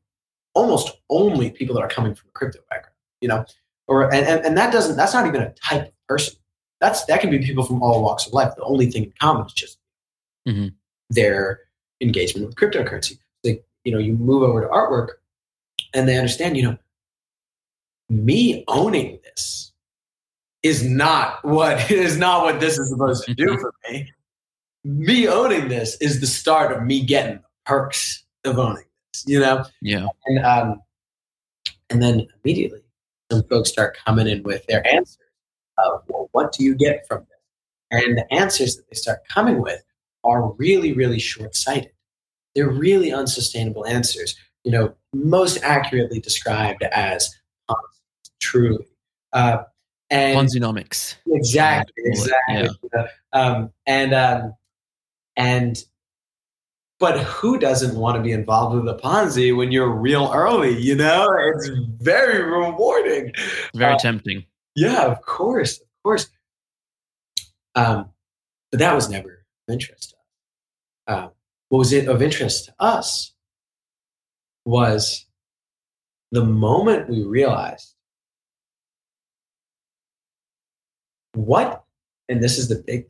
[0.54, 3.44] almost only people that are coming from a crypto background, you know,
[3.86, 6.34] or and, and, and that doesn't that's not even a type of person.
[6.80, 8.54] That's that can be people from all walks of life.
[8.56, 9.78] The only thing in common is just
[10.48, 10.68] mm-hmm.
[11.10, 11.60] Their
[12.00, 13.18] engagement with cryptocurrency.
[13.44, 15.08] Like, you know, you move over to artwork
[15.92, 16.78] and they understand, you know,
[18.08, 19.72] me owning this
[20.62, 23.60] is not what is not what this is supposed to do mm-hmm.
[23.60, 24.12] for me
[24.84, 29.40] me owning this is the start of me getting the perks of owning this, you
[29.40, 29.64] know?
[29.82, 30.06] Yeah.
[30.26, 30.82] And um,
[31.90, 32.80] and then immediately
[33.30, 35.18] some folks start coming in with their answers
[35.78, 37.38] of, well, what do you get from this?
[37.90, 39.82] And the answers that they start coming with
[40.24, 41.92] are really, really short sighted.
[42.54, 47.30] They're really unsustainable answers, you know, most accurately described as
[48.40, 48.86] truly.
[49.32, 49.58] Uh,
[50.10, 51.16] and Ponzinomics.
[51.28, 52.68] Exactly, exactly.
[52.92, 53.06] Yeah.
[53.32, 54.54] Um, and um,
[55.36, 55.82] and
[56.98, 60.76] but who doesn't want to be involved with a Ponzi when you're real early?
[60.78, 63.32] You know, it's very rewarding.
[63.74, 64.44] Very uh, tempting.
[64.74, 66.28] Yeah, of course, of course.
[67.76, 68.10] Um,
[68.70, 69.39] but that was never
[69.70, 70.22] interest to us.
[71.06, 71.28] Uh,
[71.68, 73.32] what was it of interest to us
[74.64, 75.26] was
[76.32, 77.94] the moment we realized
[81.34, 81.84] what,
[82.28, 83.06] and this is the big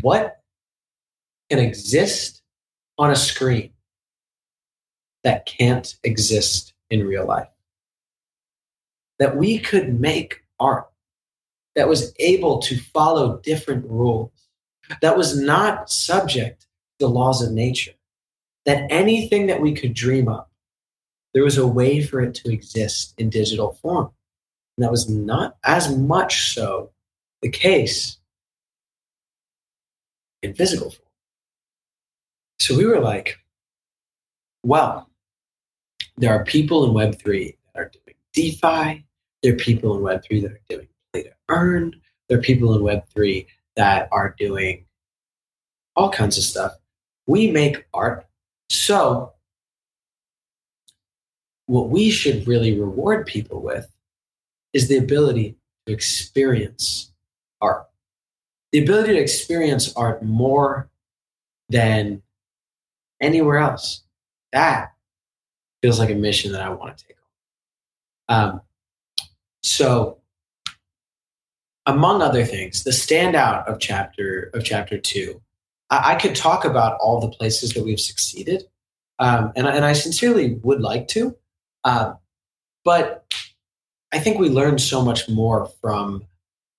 [0.00, 0.40] what
[1.50, 2.42] can exist
[2.98, 3.72] on a screen
[5.22, 7.48] that can't exist in real life?
[9.18, 10.91] That we could make art
[11.74, 14.30] that was able to follow different rules,
[15.00, 16.66] that was not subject to
[17.06, 17.92] the laws of nature,
[18.66, 20.50] that anything that we could dream up,
[21.34, 24.10] there was a way for it to exist in digital form.
[24.76, 26.90] And that was not as much so
[27.40, 28.18] the case
[30.42, 31.08] in physical form.
[32.60, 33.38] So we were like,
[34.62, 35.08] well,
[36.16, 39.04] there are people in Web3 that are doing DeFi.
[39.42, 41.94] There are people in Web3 that are doing to earn.
[42.28, 43.46] There are people in Web3
[43.76, 44.84] that are doing
[45.96, 46.72] all kinds of stuff.
[47.26, 48.26] We make art.
[48.68, 49.32] So
[51.66, 53.90] what we should really reward people with
[54.72, 57.12] is the ability to experience
[57.60, 57.86] art.
[58.72, 60.88] The ability to experience art more
[61.68, 62.22] than
[63.20, 64.02] anywhere else.
[64.52, 64.92] That
[65.82, 67.16] feels like a mission that I want to take
[68.28, 68.50] on.
[68.50, 68.60] Um,
[69.62, 70.21] so,
[71.86, 75.40] among other things, the standout of chapter of chapter two,
[75.90, 78.64] I, I could talk about all the places that we've succeeded,
[79.18, 81.36] um, and, and I sincerely would like to,
[81.84, 82.14] uh,
[82.84, 83.24] but
[84.12, 86.24] I think we learned so much more from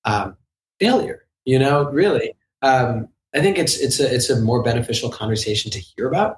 [0.05, 0.37] um,
[0.79, 1.25] failure.
[1.45, 5.79] You know, really, um, I think it's it's a it's a more beneficial conversation to
[5.79, 6.37] hear about,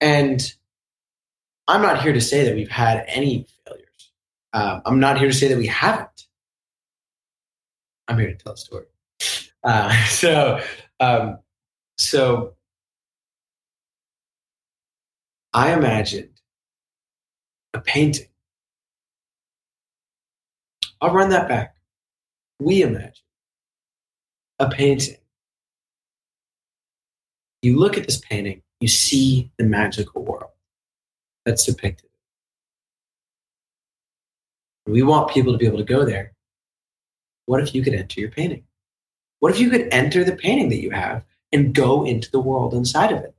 [0.00, 0.54] and
[1.66, 4.12] I'm not here to say that we've had any failures.
[4.52, 6.23] Um, I'm not here to say that we haven't.
[8.08, 8.86] I'm here to tell a story.
[9.62, 10.60] Uh, so,
[11.00, 11.38] um,
[11.96, 12.54] so
[15.52, 16.40] I imagined
[17.72, 18.26] a painting.
[21.00, 21.74] I'll run that back.
[22.60, 23.12] We imagine
[24.58, 25.16] a painting.
[27.62, 30.50] You look at this painting, you see the magical world
[31.44, 32.10] that's depicted.
[34.86, 36.33] We want people to be able to go there.
[37.46, 38.64] What if you could enter your painting?
[39.40, 42.74] What if you could enter the painting that you have and go into the world
[42.74, 43.34] inside of it?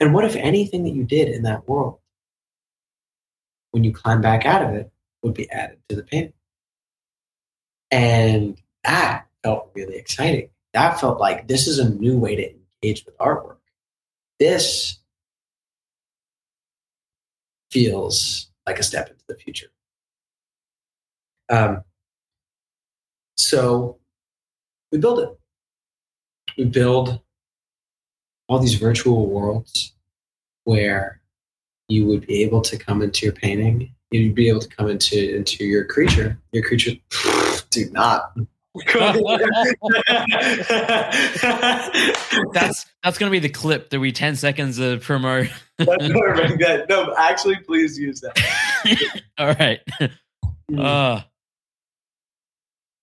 [0.00, 1.98] And what if anything that you did in that world,
[3.70, 4.90] when you climb back out of it,
[5.22, 6.32] would be added to the painting?
[7.90, 10.50] And that felt really exciting.
[10.72, 13.56] That felt like this is a new way to engage with artwork.
[14.38, 14.98] This
[17.70, 19.68] feels like a step into the future.
[21.48, 21.84] Um,
[23.36, 23.98] so
[24.90, 25.38] we build it.
[26.56, 27.20] We build
[28.48, 29.92] all these virtual worlds
[30.64, 31.20] where
[31.88, 33.92] you would be able to come into your painting.
[34.10, 36.38] You'd be able to come into into your creature.
[36.52, 36.92] Your creature,
[37.70, 38.32] do not.
[42.52, 45.50] that's that's gonna be the clip that we ten seconds of promo.
[45.78, 46.60] That's perfect.
[46.60, 48.38] That, no, actually, please use that.
[49.38, 49.80] All right.
[50.76, 51.22] Uh,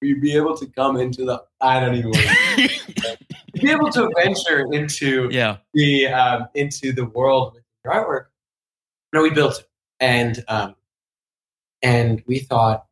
[0.04, 1.44] You'd be able to come into the.
[1.62, 2.12] I don't even.
[2.12, 2.26] Want
[2.58, 3.18] to,
[3.54, 5.58] be able to venture into yeah.
[5.74, 8.26] the um, into the world with your artwork.
[9.14, 9.68] No, we built it,
[10.00, 10.76] and um,
[11.82, 12.86] and we thought,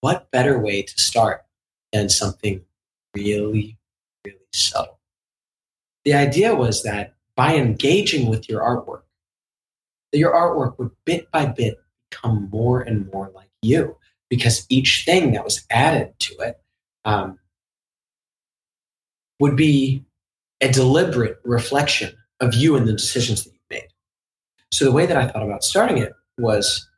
[0.00, 1.44] what better way to start
[1.92, 2.62] than something
[3.14, 3.78] really,
[4.24, 4.98] really subtle?
[6.04, 9.02] The idea was that by engaging with your artwork,
[10.12, 11.78] that your artwork would bit by bit
[12.10, 13.96] become more and more like you,
[14.32, 16.58] because each thing that was added to it
[17.04, 17.38] um,
[19.38, 20.02] would be
[20.62, 23.88] a deliberate reflection of you and the decisions that you've made.
[24.70, 26.88] So the way that I thought about starting it was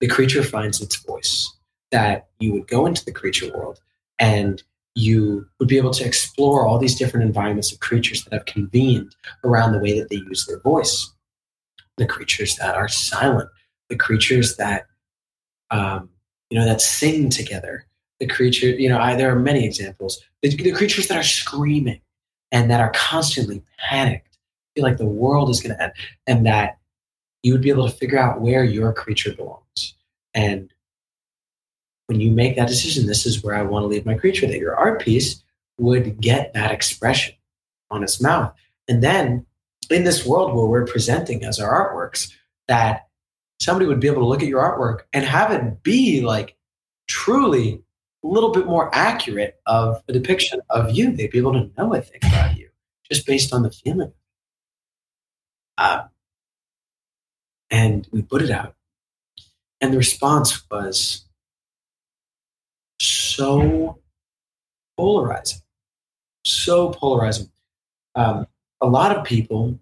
[0.00, 1.48] the creature finds its voice,
[1.92, 3.78] that you would go into the creature world
[4.18, 4.60] and
[4.96, 9.14] you would be able to explore all these different environments of creatures that have convened
[9.44, 11.08] around the way that they use their voice.
[11.98, 13.48] The creatures that are silent,
[13.88, 14.86] the creatures that
[15.70, 16.10] um,
[16.50, 17.86] you know that sing together,
[18.20, 20.22] the creature, you know, I, there are many examples.
[20.42, 22.00] The, the creatures that are screaming
[22.52, 24.38] and that are constantly panicked,
[24.74, 25.92] feel like the world is going to end,
[26.26, 26.78] and that
[27.42, 29.94] you would be able to figure out where your creature belongs.
[30.34, 30.72] And
[32.06, 34.58] when you make that decision, this is where I want to leave my creature, that
[34.58, 35.42] your art piece
[35.78, 37.34] would get that expression
[37.90, 38.52] on its mouth.
[38.88, 39.46] And then
[39.90, 42.32] in this world where we're presenting as our artworks,
[42.68, 43.08] that
[43.64, 46.56] somebody would be able to look at your artwork and have it be like
[47.08, 47.82] truly
[48.22, 51.12] a little bit more accurate of a depiction of you.
[51.12, 52.68] They'd be able to know a thing about you
[53.10, 54.12] just based on the feeling.
[55.78, 56.08] Um,
[57.70, 58.74] and we put it out.
[59.80, 61.24] And the response was
[63.00, 63.98] so
[64.96, 65.60] polarizing.
[66.44, 67.50] So polarizing.
[68.14, 68.46] Um,
[68.80, 69.78] a lot of people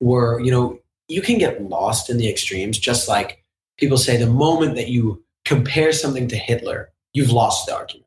[0.00, 3.44] were, you know, you can get lost in the extremes, just like
[3.76, 8.06] people say the moment that you compare something to Hitler, you've lost the argument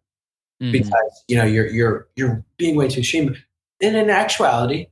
[0.61, 0.71] mm-hmm.
[0.71, 3.35] because you know you're you're you're being way too extreme.
[3.81, 4.87] And in actuality,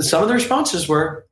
[0.00, 1.26] some of the responses were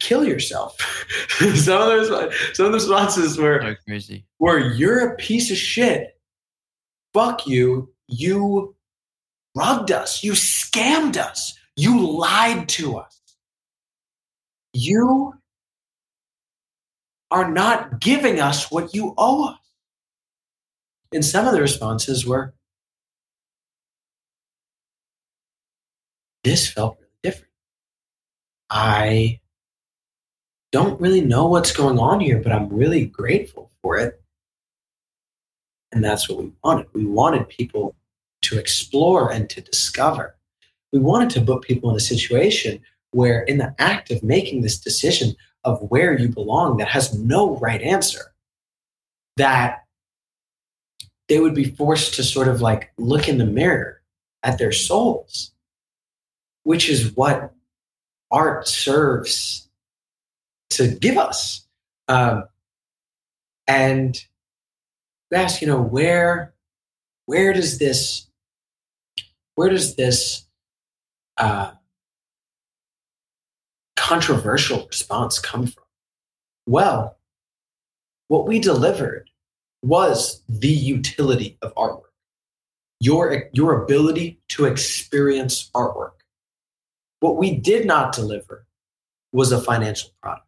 [0.00, 0.76] kill yourself.
[1.28, 4.24] some of the some of the responses were so crazy.
[4.38, 6.18] Were you're a piece of shit.
[7.12, 7.92] Fuck you.
[8.08, 8.74] You
[9.56, 10.22] rugged us.
[10.24, 11.56] You scammed us.
[11.76, 13.20] You lied to us.
[14.74, 15.34] You
[17.30, 19.58] are not giving us what you owe us.
[21.12, 22.54] And some of the responses were,
[26.42, 27.52] this felt really different.
[28.68, 29.40] I
[30.72, 34.20] don't really know what's going on here, but I'm really grateful for it.
[35.92, 36.86] And that's what we wanted.
[36.92, 37.94] We wanted people
[38.42, 40.36] to explore and to discover.
[40.92, 42.80] We wanted to put people in a situation
[43.14, 45.34] where, in the act of making this decision
[45.64, 48.34] of where you belong that has no right answer,
[49.36, 49.84] that
[51.28, 54.02] they would be forced to sort of like look in the mirror
[54.42, 55.52] at their souls,
[56.64, 57.52] which is what
[58.30, 59.68] art serves
[60.70, 61.66] to give us.
[62.08, 62.44] Um,
[63.66, 64.22] and
[65.30, 66.52] we ask, you know, where
[67.26, 68.26] where does this
[69.54, 70.46] where does this
[71.38, 71.72] uh,
[74.04, 75.84] controversial response come from?
[76.66, 77.16] Well,
[78.28, 79.30] what we delivered
[79.82, 82.12] was the utility of artwork.
[83.00, 86.20] Your, your ability to experience artwork.
[87.20, 88.66] What we did not deliver
[89.32, 90.46] was a financial product.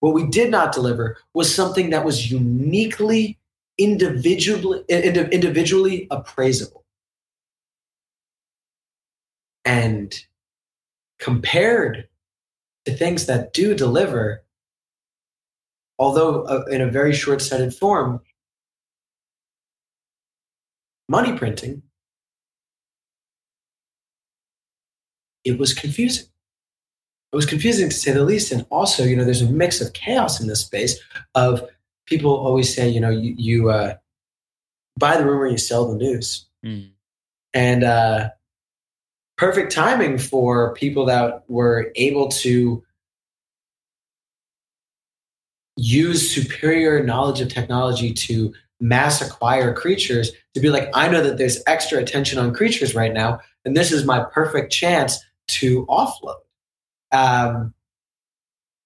[0.00, 3.38] What we did not deliver was something that was uniquely
[3.78, 6.84] individually individually appraisable
[9.64, 10.14] and
[11.18, 12.08] compared
[12.84, 14.42] to things that do deliver
[15.98, 18.20] although uh, in a very short-sighted form
[21.08, 21.82] money printing
[25.44, 26.26] it was confusing
[27.32, 29.92] it was confusing to say the least and also you know there's a mix of
[29.92, 30.98] chaos in this space
[31.34, 31.62] of
[32.06, 33.94] people always say, you know, you, you uh,
[34.98, 36.46] buy the rumor, you sell the news.
[36.64, 36.90] Mm.
[37.52, 38.30] And uh,
[39.36, 42.82] perfect timing for people that were able to
[45.76, 51.38] use superior knowledge of technology to mass acquire creatures to be like, I know that
[51.38, 55.18] there's extra attention on creatures right now, and this is my perfect chance
[55.48, 56.36] to offload.
[57.12, 57.74] Um,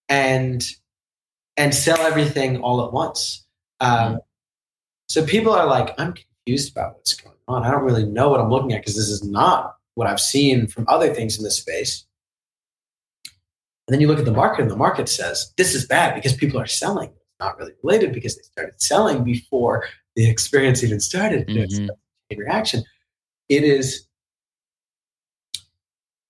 [0.08, 0.64] and
[1.56, 3.44] and sell everything all at once.
[3.80, 4.20] Um,
[5.08, 7.64] so people are like, I'm confused about what's going on.
[7.64, 10.68] I don't really know what I'm looking at because this is not what I've seen
[10.68, 12.06] from other things in this space.
[13.24, 16.34] And then you look at the market, and the market says this is bad because
[16.34, 17.08] people are selling.
[17.08, 21.48] It's not really related because they started selling before the experience even started.
[21.48, 21.88] Mm-hmm.
[22.30, 22.84] It's reaction.
[23.48, 24.06] It is.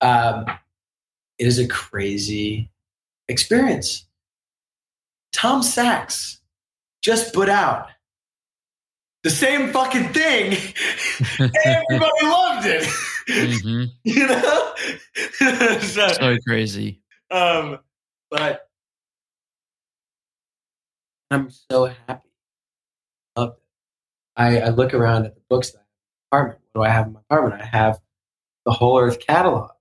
[0.01, 0.47] Um,
[1.39, 2.71] it is a crazy
[3.29, 4.07] experience.
[5.33, 6.41] Tom Sachs
[7.03, 7.89] just put out
[9.29, 10.53] the same fucking thing.
[11.39, 12.83] Everybody loved it.
[13.29, 13.85] Mm-hmm.
[14.05, 14.75] you know?
[15.81, 17.03] so, so, crazy.
[17.31, 17.79] Um,
[18.31, 18.67] but
[21.31, 22.31] I'm so happy.
[23.37, 23.63] Love it.
[24.35, 25.85] I, I look around at the books that
[26.33, 26.61] I have in my apartment.
[26.73, 27.63] What do I have in my apartment?
[27.63, 27.99] I have
[28.65, 29.73] the Whole Earth catalog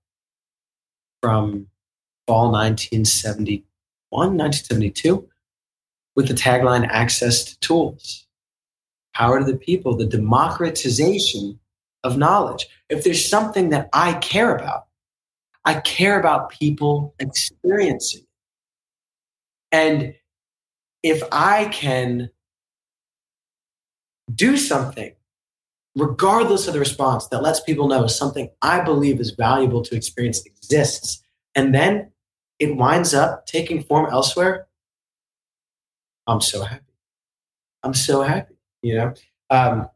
[1.22, 1.68] from
[2.26, 3.64] fall 1971,
[4.10, 5.26] 1972
[6.16, 8.27] with the tagline access to tools,
[9.18, 11.58] power to the people, the democratization
[12.04, 12.68] of knowledge.
[12.88, 14.86] If there's something that I care about,
[15.64, 18.22] I care about people experiencing.
[19.72, 20.14] And
[21.02, 22.30] if I can
[24.34, 25.12] do something,
[25.96, 30.46] regardless of the response, that lets people know something I believe is valuable to experience
[30.46, 31.22] exists,
[31.54, 32.12] and then
[32.58, 34.68] it winds up taking form elsewhere,
[36.26, 36.84] I'm so happy.
[37.82, 39.14] I'm so happy, you know?
[39.50, 39.88] Um,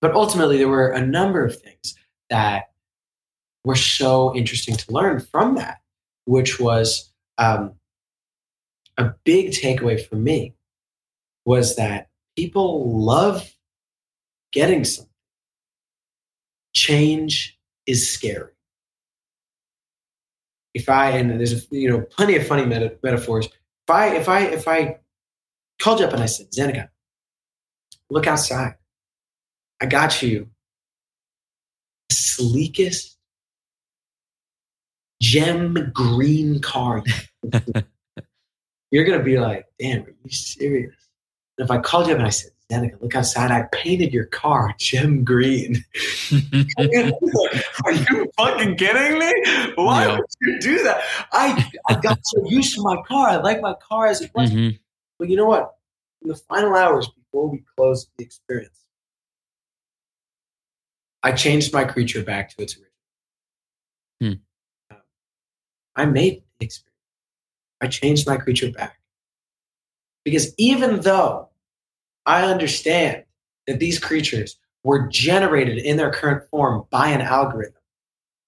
[0.00, 1.94] but ultimately, there were a number of things
[2.30, 2.70] that
[3.64, 5.78] were so interesting to learn from that,
[6.24, 7.72] which was um,
[8.98, 10.54] a big takeaway for me
[11.44, 13.52] was that people love
[14.52, 15.12] getting something.
[16.74, 18.52] Change is scary.
[20.74, 23.46] If I and there's you know plenty of funny meta- metaphors.
[23.46, 24.98] If I if I if I
[25.78, 26.88] called you up and I said, Zeneca,
[28.10, 28.74] look outside.
[29.80, 30.48] I got you
[32.08, 33.16] the sleekest
[35.20, 37.02] gem green car.
[38.90, 40.94] You're going to be like, damn, are you serious?
[41.58, 43.50] And if I called you up and I said, Zeneca, look outside.
[43.50, 45.84] I painted your car gem green.
[46.78, 49.32] Are you fucking kidding me?
[49.76, 51.00] Why would you do that?
[51.32, 53.28] I, I got so used to my car.
[53.28, 54.50] I like my car as it was.
[54.50, 54.76] Mm-hmm.
[55.18, 55.75] But you know what?
[56.26, 58.80] In the final hours before we closed the experience,
[61.22, 62.90] I changed my creature back to its original.
[64.20, 64.96] Hmm.
[64.96, 65.02] Um,
[65.94, 66.98] I made the experience.
[67.80, 68.98] I changed my creature back.
[70.24, 71.48] Because even though
[72.26, 73.22] I understand
[73.68, 77.74] that these creatures were generated in their current form by an algorithm,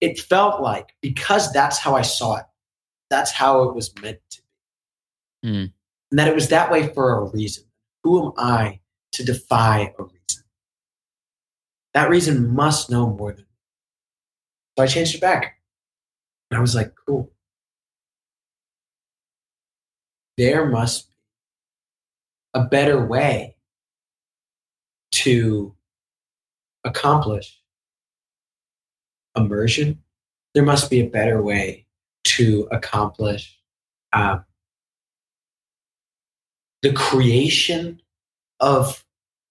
[0.00, 2.44] it felt like because that's how I saw it,
[3.08, 4.42] that's how it was meant to
[5.42, 5.48] be.
[5.48, 5.72] Mm.
[6.10, 7.62] And that it was that way for a reason.
[8.08, 8.80] Who am I
[9.12, 10.44] to defy a reason?
[11.92, 13.50] That reason must know more than me.
[14.78, 15.60] So I changed it back.
[16.50, 17.30] And I was like, cool.
[20.38, 21.16] There must be
[22.54, 23.56] a better way
[25.10, 25.76] to
[26.84, 27.60] accomplish
[29.36, 30.02] immersion.
[30.54, 31.84] There must be a better way
[32.24, 33.58] to accomplish
[34.14, 34.46] um,
[36.82, 38.00] the creation
[38.60, 39.04] of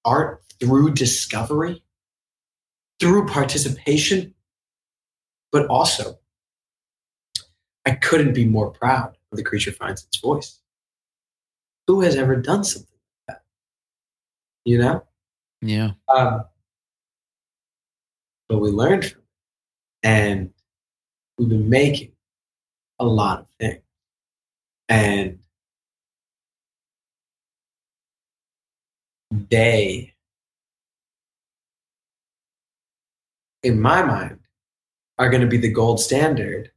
[0.06, 1.84] art through discovery,
[3.00, 4.34] through participation,
[5.52, 6.18] but also
[7.86, 10.60] I couldn't be more proud of the creature finds its voice.
[11.88, 12.98] Who has ever done something
[13.28, 13.44] like that?
[14.66, 15.04] You know?
[15.62, 15.92] Yeah.
[16.14, 16.44] Um,
[18.50, 19.28] but we learned from it.
[20.04, 20.54] And
[21.38, 22.12] we've been making
[23.00, 23.82] a lot of things.
[24.90, 25.40] And
[29.32, 30.14] they,
[33.64, 34.40] in my mind,
[35.20, 36.72] are going to be the gold standard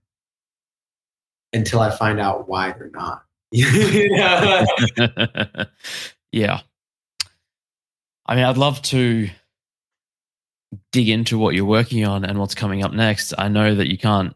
[1.52, 3.24] until I find out why they're not.
[6.32, 6.60] Yeah.
[8.26, 9.28] I mean, I'd love to
[10.92, 13.34] dig into what you're working on and what's coming up next.
[13.36, 14.34] I know that you can't.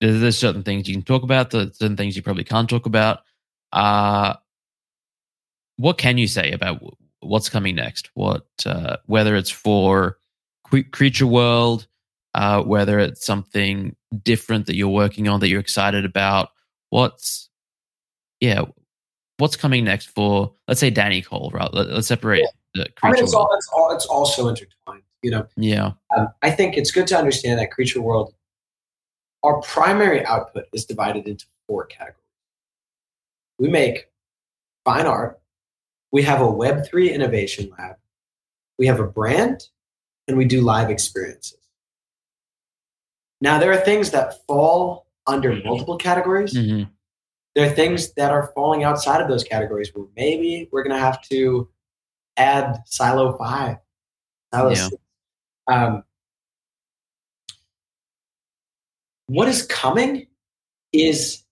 [0.00, 1.50] There's, certain things you can talk about.
[1.50, 3.20] There's certain things you probably can't talk about.
[3.72, 4.34] Uh,
[5.76, 6.82] what can you say about
[7.24, 8.10] what's coming next?
[8.14, 10.18] What uh, whether it's for
[10.92, 11.86] Creature World,
[12.34, 16.50] uh, whether it's something different that you're working on that you're excited about.
[16.90, 17.48] What's
[18.40, 18.62] yeah,
[19.38, 21.50] what's coming next for let's say Danny Cole?
[21.54, 22.42] Right, Let, us separate
[22.74, 22.84] Yeah.
[22.84, 23.48] the I mean, it's World.
[23.50, 25.02] all, it's all, it's also intertwined.
[25.22, 25.92] You know, yeah.
[26.14, 28.34] um, I think it's good to understand that Creature World,
[29.42, 32.20] our primary output is divided into four categories.
[33.58, 34.08] We make
[34.84, 35.40] fine art,
[36.14, 37.96] we have a Web3 innovation lab,
[38.78, 39.66] we have a brand,
[40.28, 41.58] and we do live experiences.
[43.40, 46.54] Now, there are things that fall under multiple categories.
[46.54, 46.88] Mhm.
[47.56, 51.02] There are things that are falling outside of those categories where maybe we're going to
[51.02, 51.68] have to
[52.36, 53.78] add Silo 5,
[54.52, 54.88] Silo Yeah.
[54.90, 55.02] 6.
[55.66, 56.04] Um,
[59.26, 60.28] what is coming
[60.92, 61.42] is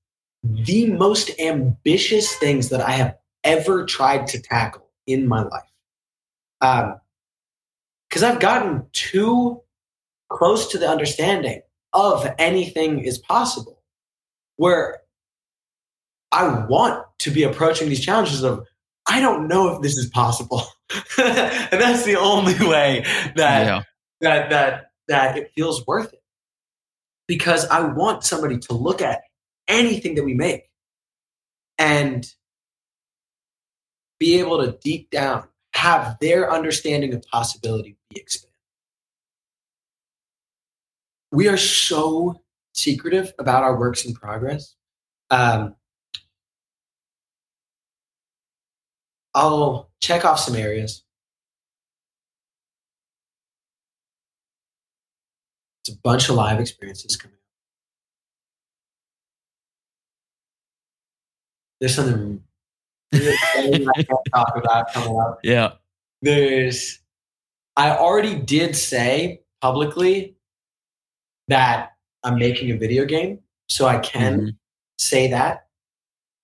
[0.45, 5.63] the most ambitious things that I have ever tried to tackle in my life.
[6.61, 7.01] Um,
[8.09, 9.63] because I've gotten too
[10.29, 11.63] close to the understanding
[11.95, 13.83] of anything is possible,
[14.57, 15.01] where
[16.31, 18.67] I want to be approaching these challenges of
[19.09, 20.63] I don't know if this is possible,
[21.19, 23.05] and that's the only way
[23.37, 23.83] that yeah.
[24.21, 26.23] that that that it feels worth it
[27.27, 29.23] because I want somebody to look at
[29.69, 30.65] anything that we make
[31.79, 32.27] and
[34.23, 38.55] be able to deep down have their understanding of possibility be expanded.
[41.33, 42.41] We are so
[42.73, 44.77] secretive about our works in progress.
[45.33, 45.75] Um,
[49.35, 51.03] I'll check off some areas.
[55.85, 57.41] It's a bunch of live experiences coming up.
[61.81, 65.39] There's something really exciting I can't talk about coming up.
[65.43, 65.73] Yeah.
[66.23, 67.01] There's,
[67.77, 70.37] I already did say publicly
[71.49, 71.93] that
[72.25, 74.57] I'm making a video game, so I can Mhm.
[74.99, 75.67] say that.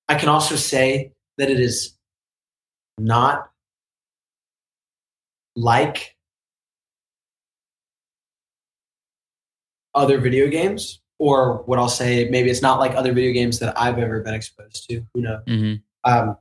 [0.08, 1.96] I can also say that it is
[2.98, 3.50] not
[5.54, 6.16] like
[9.94, 13.78] other video games, or what I'll say, maybe it's not like other video games that
[13.80, 15.06] I've ever been exposed to.
[15.14, 15.42] Who knows?
[15.46, 15.82] Mhm.
[16.04, 16.36] Um,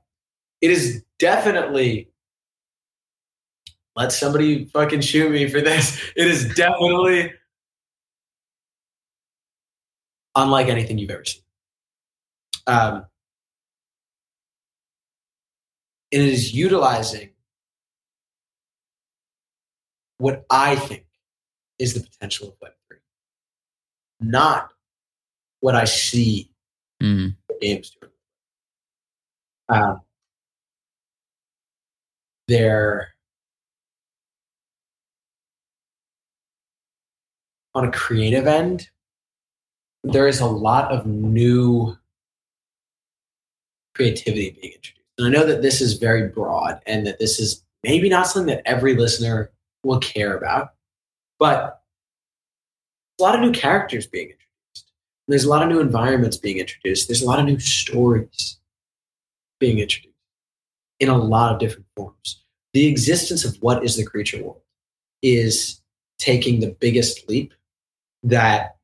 [0.61, 2.09] it is definitely.
[3.95, 5.99] Let somebody fucking shoot me for this.
[6.15, 7.33] It is definitely
[10.35, 11.41] unlike anything you've ever seen.
[12.67, 13.05] Um,
[16.11, 17.31] and it is utilizing
[20.19, 21.05] what I think
[21.79, 22.97] is the potential of Web3,
[24.19, 24.71] not
[25.59, 26.51] what I see
[27.49, 28.11] the games doing.
[29.69, 30.01] Um,
[32.47, 33.09] they're
[37.75, 38.89] on a creative end,
[40.03, 41.95] there is a lot of new
[43.95, 45.05] creativity being introduced.
[45.17, 48.55] And I know that this is very broad and that this is maybe not something
[48.55, 49.51] that every listener
[49.83, 50.73] will care about,
[51.39, 51.81] but
[53.19, 54.91] a lot of new characters being introduced.
[55.27, 57.07] There's a lot of new environments being introduced.
[57.07, 58.59] There's a lot of new stories.
[59.59, 60.16] being introduced
[60.99, 62.43] in a lot of different forms.
[62.73, 64.61] The existence of what is the creature world
[65.21, 65.81] is
[66.19, 67.53] taking the biggest leap
[68.23, 68.77] that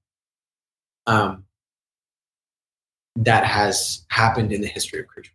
[1.05, 1.45] um,
[3.15, 5.33] that has happened in the history of creature.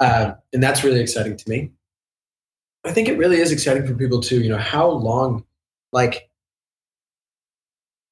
[0.00, 1.72] Uh, and that's really exciting to me.
[2.84, 4.40] I think it really is exciting for people too.
[4.40, 5.44] You know, how long,
[5.92, 6.30] like,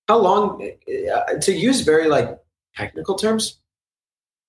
[0.08, 0.72] how long,
[1.12, 2.38] uh, to use very like
[2.74, 3.60] technical terms,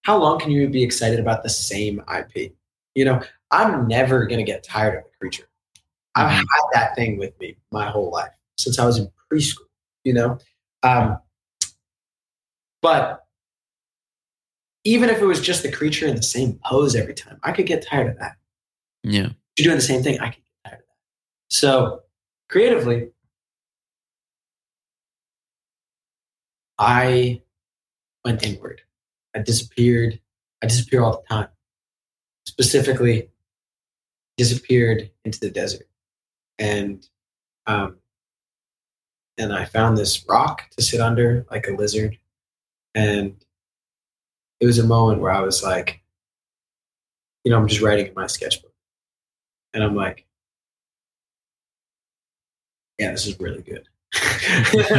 [0.08, 2.54] how long can you be excited about the same IP?
[2.96, 5.44] You know, I'm never going to get tired of the creature.
[6.16, 9.68] I've had that thing with me my whole life since I was in preschool,
[10.06, 10.40] you know?
[10.82, 11.20] Um,
[12.82, 13.26] but
[14.86, 17.66] even if it was just the creature in the same pose every time, I could
[17.66, 18.38] get tired of that.
[19.04, 19.32] Yeah.
[19.58, 20.96] You're doing the same thing, I could get tired of that.
[21.50, 22.04] So
[22.48, 23.10] creatively,
[26.80, 27.42] I
[28.24, 28.84] went inward.
[29.38, 30.20] I disappeared.
[30.64, 31.48] I disappear all the time.
[32.48, 33.30] Specifically,
[34.36, 35.88] disappeared into the desert,
[36.58, 37.06] and
[37.68, 37.98] um,
[39.38, 42.18] and I found this rock to sit under like a lizard,
[42.96, 43.36] and
[44.60, 46.02] it was a moment where I was like,
[47.44, 48.74] you know, I'm just writing in my sketchbook,
[49.76, 50.26] and I'm like,
[52.98, 53.84] yeah, this is really good.
[54.14, 54.96] so,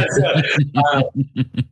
[0.77, 1.01] uh,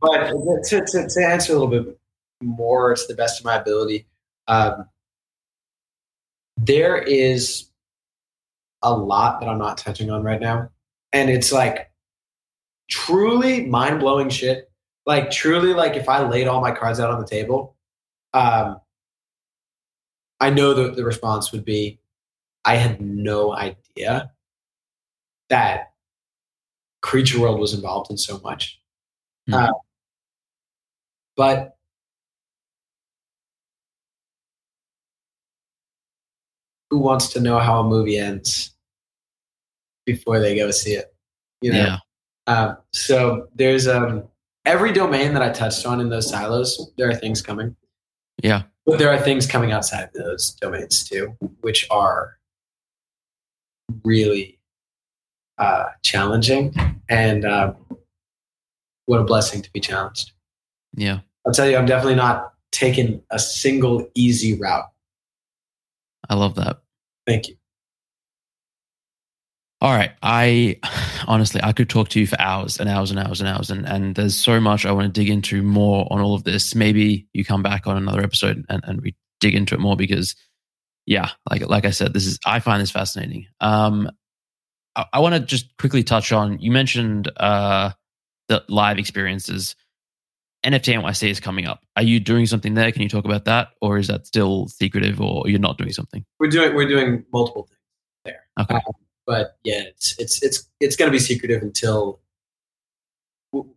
[0.00, 1.97] but to, to, to answer a little bit
[2.42, 4.06] more to the best of my ability,
[4.46, 4.88] um,
[6.56, 7.70] there is
[8.82, 10.70] a lot that I'm not touching on right now.
[11.12, 11.90] And it's like
[12.88, 14.70] truly mind blowing shit.
[15.06, 17.76] Like, truly, like if I laid all my cards out on the table,
[18.34, 18.80] um,
[20.38, 21.98] I know that the response would be
[22.64, 24.30] I had no idea
[25.48, 25.92] that
[27.00, 28.80] Creature World was involved in so much.
[29.48, 29.54] Mhm.
[29.54, 29.72] Uh,
[31.36, 31.77] but
[36.90, 38.74] who wants to know how a movie ends
[40.06, 41.14] before they go see it?
[41.60, 41.78] You know.
[41.78, 41.98] Yeah.
[42.46, 44.24] Um, so there's um,
[44.64, 46.90] every domain that I touched on in those silos.
[46.96, 47.76] There are things coming,
[48.42, 48.62] Yeah.
[48.86, 52.38] but there are things coming outside those domains too, which are
[54.04, 54.58] really
[55.58, 56.74] uh, challenging.
[57.10, 57.74] And uh,
[59.06, 60.32] what a blessing to be challenged.
[60.94, 61.20] Yeah.
[61.46, 64.88] I'll tell you, I'm definitely not taking a single easy route.
[66.28, 66.82] I love that.
[67.26, 67.56] Thank you.
[69.80, 70.12] All right.
[70.22, 70.78] I
[71.26, 73.70] honestly, I could talk to you for hours and hours and hours and hours.
[73.70, 76.74] And, and there's so much I want to dig into more on all of this.
[76.74, 80.34] Maybe you come back on another episode and, and we dig into it more because,
[81.06, 83.46] yeah, like, like I said, this is, I find this fascinating.
[83.60, 84.10] Um,
[84.96, 87.90] I, I want to just quickly touch on, you mentioned uh,
[88.48, 89.76] the live experiences.
[90.64, 91.84] NFT NYC is coming up.
[91.96, 92.90] Are you doing something there?
[92.90, 93.68] Can you talk about that?
[93.80, 96.24] Or is that still secretive or you're not doing something?
[96.40, 97.78] We're doing we're doing multiple things
[98.24, 98.40] there.
[98.60, 98.74] Okay.
[98.74, 98.92] Um,
[99.26, 102.20] but yeah, it's it's it's it's going to be secretive until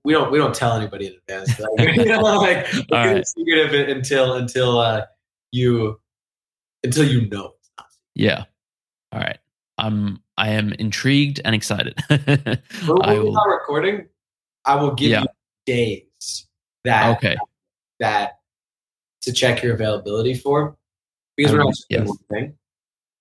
[0.03, 1.59] we don't we don't tell anybody in advance.
[1.59, 3.25] Like, you know, like right.
[3.27, 5.05] secretive until until uh,
[5.51, 5.99] you
[6.83, 7.53] until you know.
[8.15, 8.45] Yeah.
[9.11, 9.37] All right.
[9.77, 11.99] I'm I am intrigued and excited.
[12.09, 12.17] When
[13.03, 13.33] I we're will.
[13.33, 14.07] not recording,
[14.65, 15.21] I will give Yeah.
[15.21, 15.27] you
[15.65, 16.03] days
[16.85, 17.35] that Okay.
[17.99, 18.39] that
[19.21, 20.75] to check your availability for
[21.37, 22.09] because we're just doing yes.
[22.09, 22.57] one thing.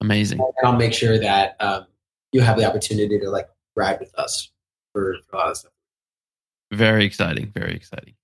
[0.00, 0.40] Amazing.
[0.40, 1.86] and I'll make sure that um,
[2.32, 4.50] you have the opportunity to like ride with us
[4.92, 5.72] for, for a lot of stuff.
[6.72, 7.50] Very exciting.
[7.54, 8.14] Very exciting.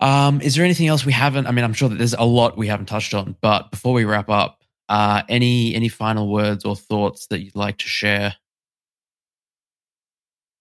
[0.00, 1.46] Um, is there anything else we haven't?
[1.46, 4.04] I mean, I'm sure that there's a lot we haven't touched on, but before we
[4.04, 8.34] wrap up, uh, any any final words or thoughts that you'd like to share?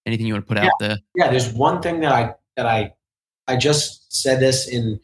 [0.05, 0.97] Anything you want to put out there?
[1.15, 2.93] Yeah, there's one thing that I that I
[3.47, 4.99] I just said this in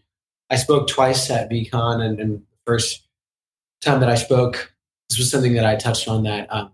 [0.50, 3.08] I spoke twice at VeeCon and, and the first
[3.82, 4.74] time that I spoke,
[5.10, 6.72] this was something that I touched on that um,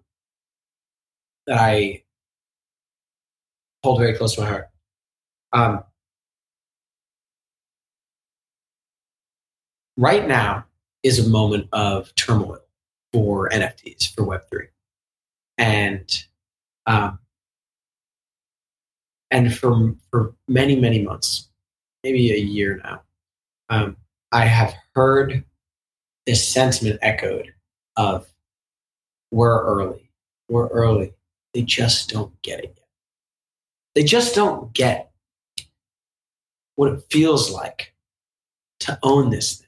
[1.47, 2.03] that I
[3.83, 4.69] hold very close to my heart.
[5.51, 5.83] Um,
[9.97, 10.65] right now
[11.03, 12.59] is a moment of turmoil
[13.13, 14.67] for NFTs for Web three,
[15.57, 16.25] and
[16.85, 17.19] um,
[19.31, 21.48] and for for many many months,
[22.03, 23.01] maybe a year now,
[23.69, 23.97] um,
[24.31, 25.43] I have heard
[26.25, 27.53] this sentiment echoed
[27.97, 28.27] of
[29.31, 30.09] we're early,
[30.49, 31.13] we're early.
[31.53, 32.87] They just don't get it yet.
[33.95, 35.11] They just don't get
[36.75, 37.93] what it feels like
[38.81, 39.67] to own this thing.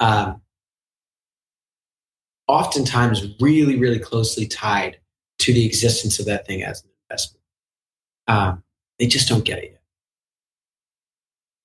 [0.00, 0.42] Um,
[2.46, 4.98] oftentimes, really, really closely tied
[5.38, 7.42] to the existence of that thing as an investment.
[8.28, 8.62] Um,
[8.98, 9.77] they just don't get it yet.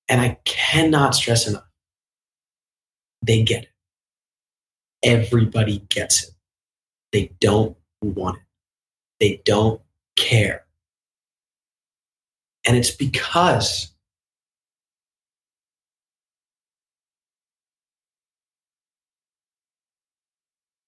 [0.09, 1.63] And I cannot stress enough.
[3.21, 3.69] They get it.
[5.01, 6.29] Everybody gets it.
[7.11, 8.43] They don't want it.
[9.19, 9.81] They don't
[10.15, 10.65] care.
[12.65, 13.91] And it's because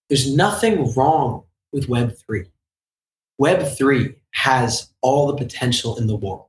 [0.09, 2.47] there's nothing wrong with Web3.
[3.41, 6.47] Web3 has all the potential in the world.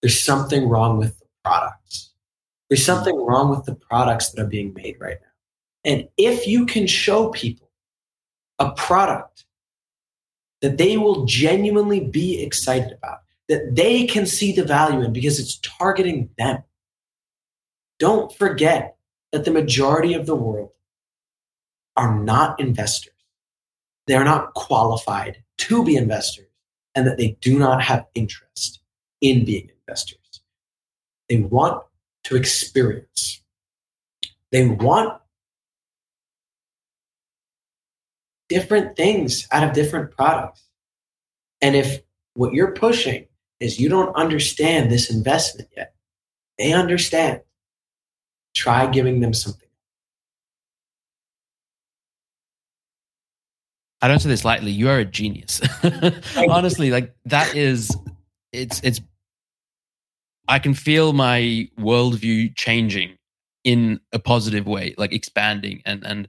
[0.00, 2.10] There's something wrong with the products.
[2.68, 5.90] There's something wrong with the products that are being made right now.
[5.92, 7.70] And if you can show people
[8.58, 9.44] a product
[10.60, 13.18] that they will genuinely be excited about,
[13.48, 16.64] that they can see the value in because it's targeting them,
[18.00, 18.96] don't forget
[19.30, 20.70] that the majority of the world
[21.96, 23.12] are not investors.
[24.08, 26.48] They are not qualified to be investors
[26.96, 28.80] and that they do not have interest
[29.20, 30.25] in being investors.
[31.28, 31.82] They want
[32.24, 33.42] to experience.
[34.52, 35.20] They want
[38.48, 40.64] different things out of different products.
[41.60, 42.02] And if
[42.34, 43.26] what you're pushing
[43.60, 45.94] is you don't understand this investment yet,
[46.58, 47.40] they understand.
[48.54, 49.68] Try giving them something.
[54.00, 54.70] I don't say this lightly.
[54.70, 55.60] You are a genius.
[56.36, 57.96] Honestly, like that is
[58.52, 59.00] it's it's
[60.48, 63.16] I can feel my worldview changing
[63.64, 66.28] in a positive way, like expanding and and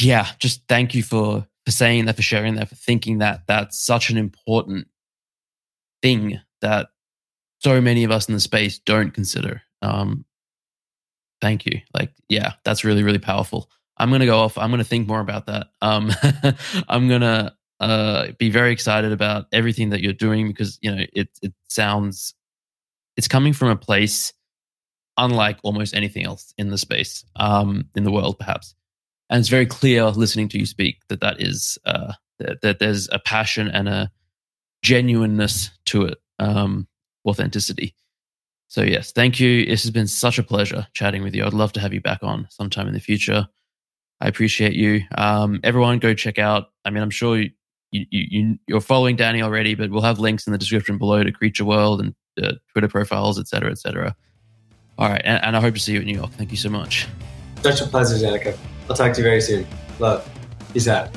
[0.00, 3.80] yeah, just thank you for for saying that, for sharing that, for thinking that that's
[3.80, 4.88] such an important
[6.02, 6.88] thing that
[7.60, 9.62] so many of us in the space don't consider.
[9.80, 10.24] Um,
[11.40, 11.80] thank you.
[11.94, 13.70] Like, yeah, that's really, really powerful.
[13.96, 14.58] I'm gonna go off.
[14.58, 15.68] I'm gonna think more about that.
[15.80, 16.10] Um,
[16.88, 21.28] I'm gonna uh, be very excited about everything that you're doing because you know it.
[21.42, 22.34] It sounds
[23.16, 24.32] it's coming from a place
[25.16, 28.74] unlike almost anything else in the space, um, in the world, perhaps.
[29.30, 33.08] And it's very clear listening to you speak that that is uh, that, that there's
[33.12, 34.10] a passion and a
[34.82, 36.86] genuineness to it, um,
[37.26, 37.94] authenticity.
[38.68, 39.64] So yes, thank you.
[39.66, 41.44] This has been such a pleasure chatting with you.
[41.44, 43.46] I'd love to have you back on sometime in the future.
[44.20, 45.02] I appreciate you.
[45.16, 46.70] Um, everyone, go check out.
[46.84, 47.50] I mean, I'm sure you,
[47.92, 51.32] you, you you're following Danny already, but we'll have links in the description below to
[51.32, 54.16] Creature World and uh, Twitter profiles, etc., etc.
[54.98, 56.30] All right, and, and I hope to see you in New York.
[56.32, 57.06] Thank you so much.
[57.62, 58.56] Such a pleasure, Zeneca.
[58.88, 59.66] I'll talk to you very soon.
[59.98, 60.28] Love.
[60.72, 61.08] Peace out.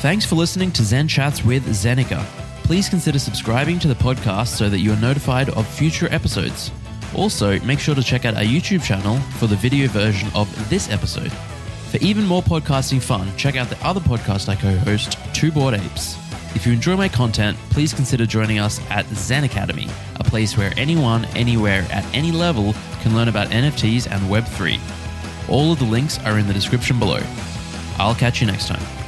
[0.00, 2.24] Thanks for listening to Zen Chats with Zeneca.
[2.64, 6.70] Please consider subscribing to the podcast so that you are notified of future episodes.
[7.14, 10.90] Also, make sure to check out our YouTube channel for the video version of this
[10.90, 11.32] episode.
[11.90, 15.74] For even more podcasting fun, check out the other podcast I co host, Two Bored
[15.74, 16.25] Apes.
[16.56, 19.88] If you enjoy my content, please consider joining us at Zen Academy,
[20.18, 24.80] a place where anyone, anywhere, at any level can learn about NFTs and Web3.
[25.50, 27.20] All of the links are in the description below.
[27.98, 29.05] I'll catch you next time.